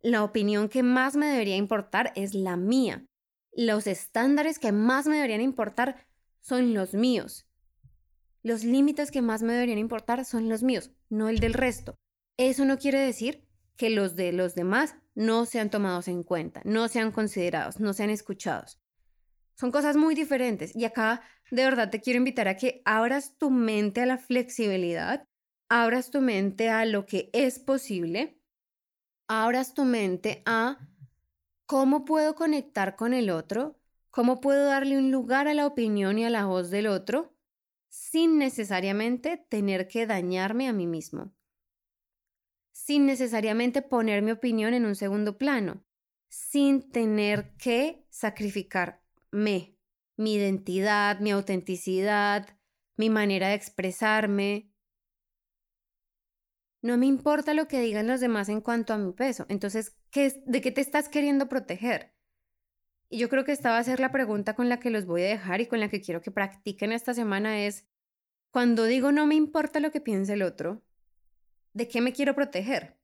La 0.00 0.22
opinión 0.22 0.68
que 0.68 0.82
más 0.82 1.16
me 1.16 1.26
debería 1.26 1.56
importar 1.56 2.12
es 2.14 2.34
la 2.34 2.56
mía 2.56 3.08
los 3.56 3.86
estándares 3.86 4.58
que 4.58 4.72
más 4.72 5.06
me 5.06 5.16
deberían 5.16 5.40
importar 5.40 6.06
son 6.40 6.74
los 6.74 6.94
míos. 6.94 7.46
Los 8.42 8.64
límites 8.64 9.10
que 9.10 9.22
más 9.22 9.42
me 9.42 9.52
deberían 9.52 9.78
importar 9.78 10.24
son 10.24 10.48
los 10.48 10.62
míos, 10.62 10.90
no 11.08 11.28
el 11.28 11.38
del 11.38 11.54
resto. 11.54 11.96
Eso 12.36 12.64
no 12.64 12.78
quiere 12.78 12.98
decir 12.98 13.46
que 13.76 13.90
los 13.90 14.16
de 14.16 14.32
los 14.32 14.54
demás 14.54 14.96
no 15.14 15.46
sean 15.46 15.70
tomados 15.70 16.08
en 16.08 16.22
cuenta, 16.22 16.60
no 16.64 16.88
sean 16.88 17.12
considerados, 17.12 17.80
no 17.80 17.92
sean 17.92 18.10
escuchados. 18.10 18.80
Son 19.56 19.70
cosas 19.70 19.96
muy 19.96 20.14
diferentes 20.14 20.74
y 20.74 20.84
acá 20.84 21.22
de 21.50 21.64
verdad 21.64 21.90
te 21.90 22.00
quiero 22.00 22.18
invitar 22.18 22.48
a 22.48 22.56
que 22.56 22.82
abras 22.84 23.36
tu 23.38 23.50
mente 23.50 24.00
a 24.00 24.06
la 24.06 24.18
flexibilidad, 24.18 25.28
abras 25.68 26.10
tu 26.10 26.20
mente 26.20 26.70
a 26.70 26.84
lo 26.84 27.06
que 27.06 27.30
es 27.32 27.58
posible, 27.58 28.40
abras 29.28 29.74
tu 29.74 29.84
mente 29.84 30.42
a 30.46 30.78
¿Cómo 31.66 32.04
puedo 32.04 32.34
conectar 32.34 32.94
con 32.94 33.14
el 33.14 33.30
otro? 33.30 33.80
¿Cómo 34.10 34.42
puedo 34.42 34.66
darle 34.66 34.98
un 34.98 35.10
lugar 35.10 35.48
a 35.48 35.54
la 35.54 35.66
opinión 35.66 36.18
y 36.18 36.24
a 36.26 36.30
la 36.30 36.44
voz 36.44 36.70
del 36.70 36.86
otro 36.86 37.34
sin 37.88 38.38
necesariamente 38.38 39.38
tener 39.48 39.88
que 39.88 40.06
dañarme 40.06 40.68
a 40.68 40.74
mí 40.74 40.86
mismo? 40.86 41.32
Sin 42.84 43.06
necesariamente 43.06 43.80
poner 43.80 44.20
mi 44.20 44.30
opinión 44.30 44.74
en 44.74 44.84
un 44.84 44.94
segundo 44.94 45.38
plano, 45.38 45.82
sin 46.28 46.90
tener 46.90 47.54
que 47.56 48.04
sacrificarme, 48.10 49.78
mi 50.18 50.34
identidad, 50.34 51.18
mi 51.20 51.30
autenticidad, 51.30 52.46
mi 52.96 53.08
manera 53.08 53.48
de 53.48 53.54
expresarme, 53.54 54.70
no 56.82 56.98
me 56.98 57.06
importa 57.06 57.54
lo 57.54 57.68
que 57.68 57.80
digan 57.80 58.06
los 58.06 58.20
demás 58.20 58.50
en 58.50 58.60
cuanto 58.60 58.92
a 58.92 58.98
mi 58.98 59.14
peso. 59.14 59.46
Entonces, 59.48 59.96
¿qué, 60.10 60.42
¿de 60.44 60.60
qué 60.60 60.70
te 60.70 60.82
estás 60.82 61.08
queriendo 61.08 61.48
proteger? 61.48 62.12
Y 63.08 63.16
yo 63.16 63.30
creo 63.30 63.46
que 63.46 63.52
esta 63.52 63.70
va 63.70 63.78
a 63.78 63.84
ser 63.84 63.98
la 63.98 64.12
pregunta 64.12 64.54
con 64.54 64.68
la 64.68 64.78
que 64.78 64.90
los 64.90 65.06
voy 65.06 65.22
a 65.22 65.28
dejar 65.28 65.62
y 65.62 65.66
con 65.68 65.80
la 65.80 65.88
que 65.88 66.02
quiero 66.02 66.20
que 66.20 66.30
practiquen 66.30 66.92
esta 66.92 67.14
semana 67.14 67.64
es, 67.64 67.86
cuando 68.50 68.84
digo 68.84 69.10
no 69.10 69.26
me 69.26 69.36
importa 69.36 69.80
lo 69.80 69.90
que 69.90 70.02
piense 70.02 70.34
el 70.34 70.42
otro, 70.42 70.83
¿de 71.74 71.88
qué 71.88 72.00
me 72.00 72.12
quiero 72.12 72.34
proteger? 72.34 72.96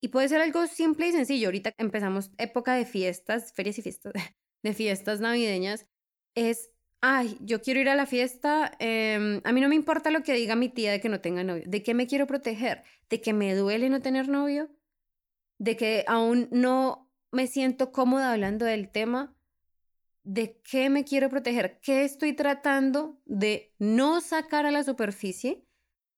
Y 0.00 0.08
puede 0.08 0.28
ser 0.28 0.40
algo 0.40 0.66
simple 0.66 1.08
y 1.08 1.12
sencillo. 1.12 1.48
Ahorita 1.48 1.74
empezamos 1.78 2.30
época 2.38 2.74
de 2.74 2.84
fiestas, 2.84 3.52
ferias 3.54 3.78
y 3.78 3.82
fiestas, 3.82 4.12
de 4.62 4.74
fiestas 4.74 5.20
navideñas. 5.20 5.86
Es 6.34 6.74
ay, 7.06 7.36
yo 7.40 7.60
quiero 7.60 7.80
ir 7.80 7.90
a 7.90 7.94
la 7.96 8.06
fiesta, 8.06 8.72
em, 8.78 9.42
a 9.44 9.52
mí 9.52 9.60
no 9.60 9.68
me 9.68 9.74
importa 9.74 10.10
lo 10.10 10.22
que 10.22 10.32
diga 10.32 10.56
mi 10.56 10.70
tía 10.70 10.90
de 10.90 11.00
que 11.02 11.10
no 11.10 11.20
tenga 11.20 11.44
novio. 11.44 11.64
¿De 11.66 11.82
qué 11.82 11.92
me 11.92 12.06
quiero 12.06 12.26
proteger? 12.26 12.82
¿De 13.10 13.20
que 13.20 13.34
me 13.34 13.54
duele 13.54 13.90
no 13.90 14.00
tener 14.00 14.28
novio? 14.28 14.70
¿De 15.58 15.76
que 15.76 16.04
aún 16.08 16.48
no 16.50 17.10
me 17.30 17.46
siento 17.46 17.92
cómoda 17.92 18.32
hablando 18.32 18.64
del 18.64 18.90
tema? 18.90 19.36
¿De 20.22 20.60
qué 20.62 20.88
me 20.88 21.04
quiero 21.04 21.28
proteger? 21.28 21.78
¿Qué 21.82 22.04
estoy 22.04 22.32
tratando 22.32 23.20
de 23.26 23.74
no 23.78 24.22
sacar 24.22 24.64
a 24.64 24.70
la 24.70 24.82
superficie? 24.82 25.66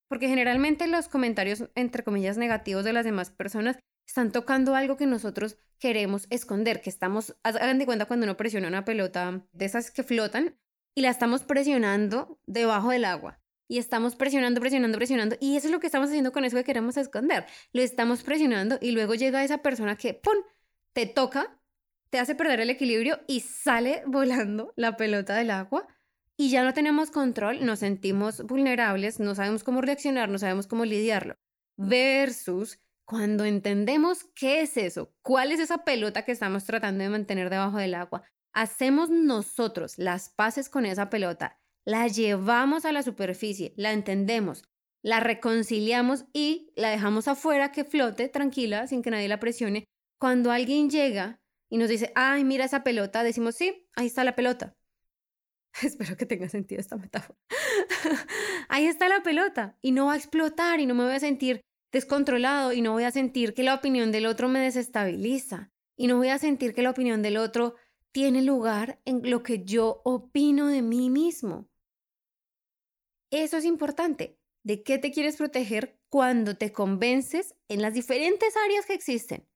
Porque 0.08 0.28
generalmente 0.28 0.86
los 0.86 1.08
comentarios, 1.08 1.64
entre 1.74 2.04
comillas, 2.04 2.36
negativos 2.38 2.84
de 2.84 2.92
las 2.92 3.04
demás 3.04 3.30
personas 3.30 3.78
están 4.06 4.30
tocando 4.32 4.74
algo 4.74 4.96
que 4.96 5.06
nosotros 5.06 5.58
queremos 5.78 6.26
esconder, 6.30 6.80
que 6.80 6.90
estamos, 6.90 7.36
hagan 7.42 7.78
de 7.78 7.86
cuenta 7.86 8.06
cuando 8.06 8.24
uno 8.24 8.36
presiona 8.36 8.68
una 8.68 8.84
pelota 8.84 9.46
de 9.52 9.64
esas 9.64 9.90
que 9.90 10.04
flotan, 10.04 10.56
y 10.94 11.02
la 11.02 11.10
estamos 11.10 11.42
presionando 11.42 12.40
debajo 12.46 12.90
del 12.90 13.04
agua. 13.04 13.40
Y 13.68 13.78
estamos 13.78 14.16
presionando, 14.16 14.60
presionando, 14.60 14.96
presionando. 14.96 15.36
Y 15.40 15.56
eso 15.56 15.66
es 15.66 15.72
lo 15.72 15.80
que 15.80 15.86
estamos 15.86 16.08
haciendo 16.08 16.32
con 16.32 16.44
eso 16.44 16.56
que 16.56 16.64
queremos 16.64 16.96
esconder. 16.96 17.44
Lo 17.72 17.82
estamos 17.82 18.22
presionando 18.22 18.78
y 18.80 18.92
luego 18.92 19.14
llega 19.14 19.44
esa 19.44 19.58
persona 19.58 19.96
que, 19.96 20.14
¡pum!, 20.14 20.36
te 20.92 21.04
toca, 21.04 21.60
te 22.08 22.18
hace 22.18 22.34
perder 22.34 22.60
el 22.60 22.70
equilibrio 22.70 23.20
y 23.26 23.40
sale 23.40 24.02
volando 24.06 24.72
la 24.76 24.96
pelota 24.96 25.34
del 25.34 25.50
agua. 25.50 25.86
Y 26.38 26.50
ya 26.50 26.62
no 26.64 26.74
tenemos 26.74 27.10
control, 27.10 27.64
nos 27.64 27.78
sentimos 27.78 28.42
vulnerables, 28.42 29.20
no 29.20 29.34
sabemos 29.34 29.64
cómo 29.64 29.80
reaccionar, 29.80 30.28
no 30.28 30.38
sabemos 30.38 30.66
cómo 30.66 30.84
lidiarlo. 30.84 31.36
Versus 31.78 32.78
cuando 33.06 33.44
entendemos 33.44 34.24
qué 34.34 34.60
es 34.62 34.76
eso, 34.76 35.14
cuál 35.22 35.52
es 35.52 35.60
esa 35.60 35.84
pelota 35.84 36.24
que 36.24 36.32
estamos 36.32 36.64
tratando 36.64 37.04
de 37.04 37.10
mantener 37.10 37.48
debajo 37.48 37.78
del 37.78 37.94
agua, 37.94 38.24
hacemos 38.52 39.10
nosotros 39.10 39.96
las 39.96 40.30
paces 40.30 40.68
con 40.68 40.84
esa 40.84 41.08
pelota, 41.08 41.58
la 41.86 42.08
llevamos 42.08 42.84
a 42.84 42.92
la 42.92 43.02
superficie, 43.02 43.72
la 43.76 43.92
entendemos, 43.92 44.64
la 45.02 45.20
reconciliamos 45.20 46.24
y 46.32 46.72
la 46.74 46.90
dejamos 46.90 47.28
afuera 47.28 47.70
que 47.70 47.84
flote 47.84 48.28
tranquila 48.28 48.88
sin 48.88 49.02
que 49.02 49.10
nadie 49.10 49.28
la 49.28 49.38
presione. 49.38 49.84
Cuando 50.18 50.50
alguien 50.50 50.90
llega 50.90 51.40
y 51.70 51.78
nos 51.78 51.88
dice, 51.88 52.12
ay, 52.14 52.44
mira 52.44 52.64
esa 52.64 52.82
pelota, 52.82 53.22
decimos, 53.22 53.54
sí, 53.54 53.88
ahí 53.94 54.06
está 54.06 54.24
la 54.24 54.34
pelota. 54.34 54.74
Espero 55.82 56.16
que 56.16 56.26
tenga 56.26 56.48
sentido 56.48 56.80
esta 56.80 56.96
metáfora. 56.96 57.38
ahí 58.68 58.86
está 58.86 59.08
la 59.08 59.22
pelota 59.22 59.76
y 59.82 59.92
no 59.92 60.06
va 60.06 60.14
a 60.14 60.16
explotar 60.16 60.80
y 60.80 60.86
no 60.86 60.94
me 60.94 61.04
voy 61.04 61.14
a 61.14 61.20
sentir 61.20 61.60
descontrolado 61.92 62.72
y 62.72 62.82
no 62.82 62.92
voy 62.92 63.04
a 63.04 63.10
sentir 63.10 63.54
que 63.54 63.62
la 63.62 63.74
opinión 63.74 64.12
del 64.12 64.26
otro 64.26 64.48
me 64.48 64.60
desestabiliza 64.60 65.70
y 65.96 66.06
no 66.06 66.16
voy 66.16 66.28
a 66.28 66.38
sentir 66.38 66.74
que 66.74 66.82
la 66.82 66.90
opinión 66.90 67.22
del 67.22 67.36
otro 67.36 67.74
tiene 68.12 68.42
lugar 68.42 69.00
en 69.04 69.28
lo 69.30 69.42
que 69.42 69.64
yo 69.64 70.00
opino 70.04 70.68
de 70.68 70.82
mí 70.82 71.10
mismo. 71.10 71.68
Eso 73.30 73.56
es 73.56 73.64
importante. 73.64 74.38
¿De 74.62 74.82
qué 74.82 74.98
te 74.98 75.12
quieres 75.12 75.36
proteger 75.36 75.98
cuando 76.08 76.56
te 76.56 76.72
convences 76.72 77.54
en 77.68 77.82
las 77.82 77.94
diferentes 77.94 78.54
áreas 78.56 78.86
que 78.86 78.94
existen? 78.94 79.46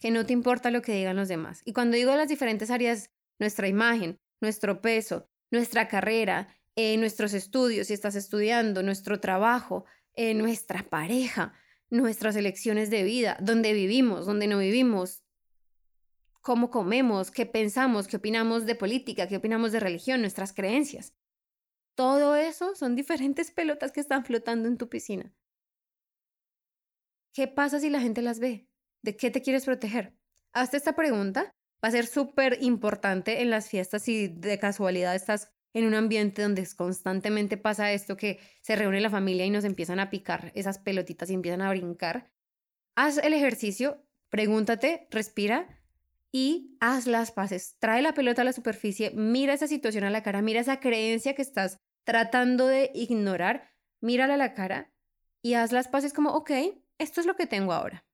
Que 0.00 0.10
no 0.10 0.26
te 0.26 0.32
importa 0.32 0.70
lo 0.70 0.82
que 0.82 0.92
digan 0.92 1.16
los 1.16 1.28
demás. 1.28 1.62
Y 1.64 1.72
cuando 1.72 1.96
digo 1.96 2.14
las 2.14 2.28
diferentes 2.28 2.70
áreas, 2.70 3.10
nuestra 3.38 3.68
imagen, 3.68 4.18
nuestro 4.40 4.80
peso, 4.80 5.28
nuestra 5.50 5.88
carrera, 5.88 6.48
eh, 6.76 6.96
nuestros 6.96 7.34
estudios, 7.34 7.88
si 7.88 7.94
estás 7.94 8.14
estudiando, 8.14 8.82
nuestro 8.82 9.20
trabajo, 9.20 9.84
eh, 10.14 10.34
nuestra 10.34 10.88
pareja, 10.88 11.52
nuestras 11.90 12.36
elecciones 12.36 12.90
de 12.90 13.02
vida, 13.02 13.36
dónde 13.40 13.72
vivimos, 13.72 14.26
dónde 14.26 14.46
no 14.46 14.58
vivimos, 14.58 15.24
cómo 16.40 16.70
comemos, 16.70 17.30
qué 17.30 17.46
pensamos, 17.46 18.06
qué 18.06 18.16
opinamos 18.16 18.66
de 18.66 18.74
política, 18.74 19.28
qué 19.28 19.36
opinamos 19.36 19.72
de 19.72 19.80
religión, 19.80 20.20
nuestras 20.20 20.52
creencias. 20.52 21.14
Todo 21.94 22.36
eso 22.36 22.74
son 22.74 22.96
diferentes 22.96 23.50
pelotas 23.52 23.92
que 23.92 24.00
están 24.00 24.24
flotando 24.24 24.68
en 24.68 24.78
tu 24.78 24.88
piscina. 24.88 25.34
¿Qué 27.32 27.46
pasa 27.46 27.78
si 27.78 27.90
la 27.90 28.00
gente 28.00 28.22
las 28.22 28.40
ve? 28.40 28.68
¿De 29.02 29.16
qué 29.16 29.30
te 29.30 29.42
quieres 29.42 29.64
proteger? 29.64 30.16
Hazte 30.52 30.76
esta 30.76 30.96
pregunta. 30.96 31.54
Va 31.82 31.88
a 31.88 31.92
ser 31.92 32.06
súper 32.06 32.58
importante 32.60 33.42
en 33.42 33.50
las 33.50 33.68
fiestas 33.68 34.02
si 34.02 34.28
de 34.28 34.58
casualidad 34.58 35.14
estás 35.14 35.50
en 35.72 35.86
un 35.86 35.94
ambiente 35.94 36.42
donde 36.42 36.66
constantemente 36.76 37.56
pasa 37.56 37.92
esto 37.92 38.16
que 38.16 38.40
se 38.60 38.76
reúne 38.76 39.00
la 39.00 39.10
familia 39.10 39.46
y 39.46 39.50
nos 39.50 39.64
empiezan 39.64 40.00
a 40.00 40.10
picar 40.10 40.52
esas 40.54 40.78
pelotitas 40.78 41.30
y 41.30 41.34
empiezan 41.34 41.62
a 41.62 41.70
brincar. 41.70 42.30
Haz 42.96 43.18
el 43.18 43.32
ejercicio, 43.32 44.04
pregúntate, 44.28 45.06
respira 45.10 45.80
y 46.32 46.76
haz 46.80 47.06
las 47.06 47.32
paces. 47.32 47.76
Trae 47.78 48.02
la 48.02 48.14
pelota 48.14 48.42
a 48.42 48.44
la 48.44 48.52
superficie, 48.52 49.12
mira 49.14 49.54
esa 49.54 49.68
situación 49.68 50.04
a 50.04 50.10
la 50.10 50.22
cara, 50.22 50.42
mira 50.42 50.60
esa 50.60 50.80
creencia 50.80 51.34
que 51.34 51.42
estás 51.42 51.78
tratando 52.04 52.66
de 52.66 52.90
ignorar, 52.94 53.70
mírala 54.00 54.34
a 54.34 54.38
la 54.38 54.54
cara 54.54 54.92
y 55.42 55.54
haz 55.54 55.72
las 55.72 55.88
paces 55.88 56.12
como, 56.12 56.30
ok, 56.30 56.50
esto 56.98 57.20
es 57.20 57.26
lo 57.26 57.36
que 57.36 57.46
tengo 57.46 57.72
ahora. 57.72 58.04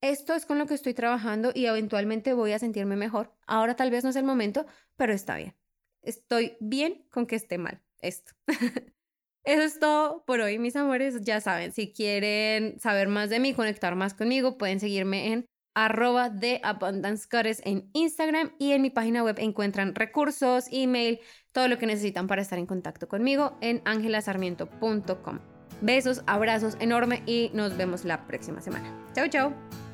Esto 0.00 0.34
es 0.34 0.46
con 0.46 0.58
lo 0.58 0.66
que 0.66 0.74
estoy 0.74 0.94
trabajando 0.94 1.52
y 1.54 1.66
eventualmente 1.66 2.34
voy 2.34 2.52
a 2.52 2.58
sentirme 2.58 2.96
mejor. 2.96 3.34
Ahora 3.46 3.76
tal 3.76 3.90
vez 3.90 4.04
no 4.04 4.10
es 4.10 4.16
el 4.16 4.24
momento, 4.24 4.66
pero 4.96 5.12
está 5.12 5.36
bien 5.36 5.54
estoy 6.02 6.56
bien 6.60 7.04
con 7.10 7.26
que 7.26 7.36
esté 7.36 7.58
mal 7.58 7.80
esto. 8.00 8.32
Eso 9.44 9.62
es 9.62 9.78
todo 9.78 10.24
por 10.26 10.40
hoy, 10.40 10.58
mis 10.58 10.76
amores. 10.76 11.22
Ya 11.22 11.40
saben, 11.40 11.72
si 11.72 11.92
quieren 11.92 12.78
saber 12.78 13.08
más 13.08 13.30
de 13.30 13.40
mí, 13.40 13.54
conectar 13.54 13.94
más 13.96 14.14
conmigo, 14.14 14.58
pueden 14.58 14.80
seguirme 14.80 15.32
en 15.32 15.46
arroba 15.74 16.28
de 16.28 16.60
Abundance 16.62 17.26
en 17.64 17.88
Instagram 17.94 18.52
y 18.58 18.72
en 18.72 18.82
mi 18.82 18.90
página 18.90 19.22
web 19.22 19.36
encuentran 19.38 19.94
recursos, 19.94 20.66
email, 20.70 21.20
todo 21.52 21.68
lo 21.68 21.78
que 21.78 21.86
necesitan 21.86 22.26
para 22.26 22.42
estar 22.42 22.58
en 22.58 22.66
contacto 22.66 23.08
conmigo 23.08 23.56
en 23.60 23.80
angelasarmiento.com. 23.86 25.38
Besos, 25.80 26.22
abrazos 26.26 26.76
enorme 26.80 27.22
y 27.24 27.50
nos 27.54 27.76
vemos 27.76 28.04
la 28.04 28.26
próxima 28.26 28.60
semana. 28.60 28.94
Chao, 29.14 29.28
chao. 29.28 29.89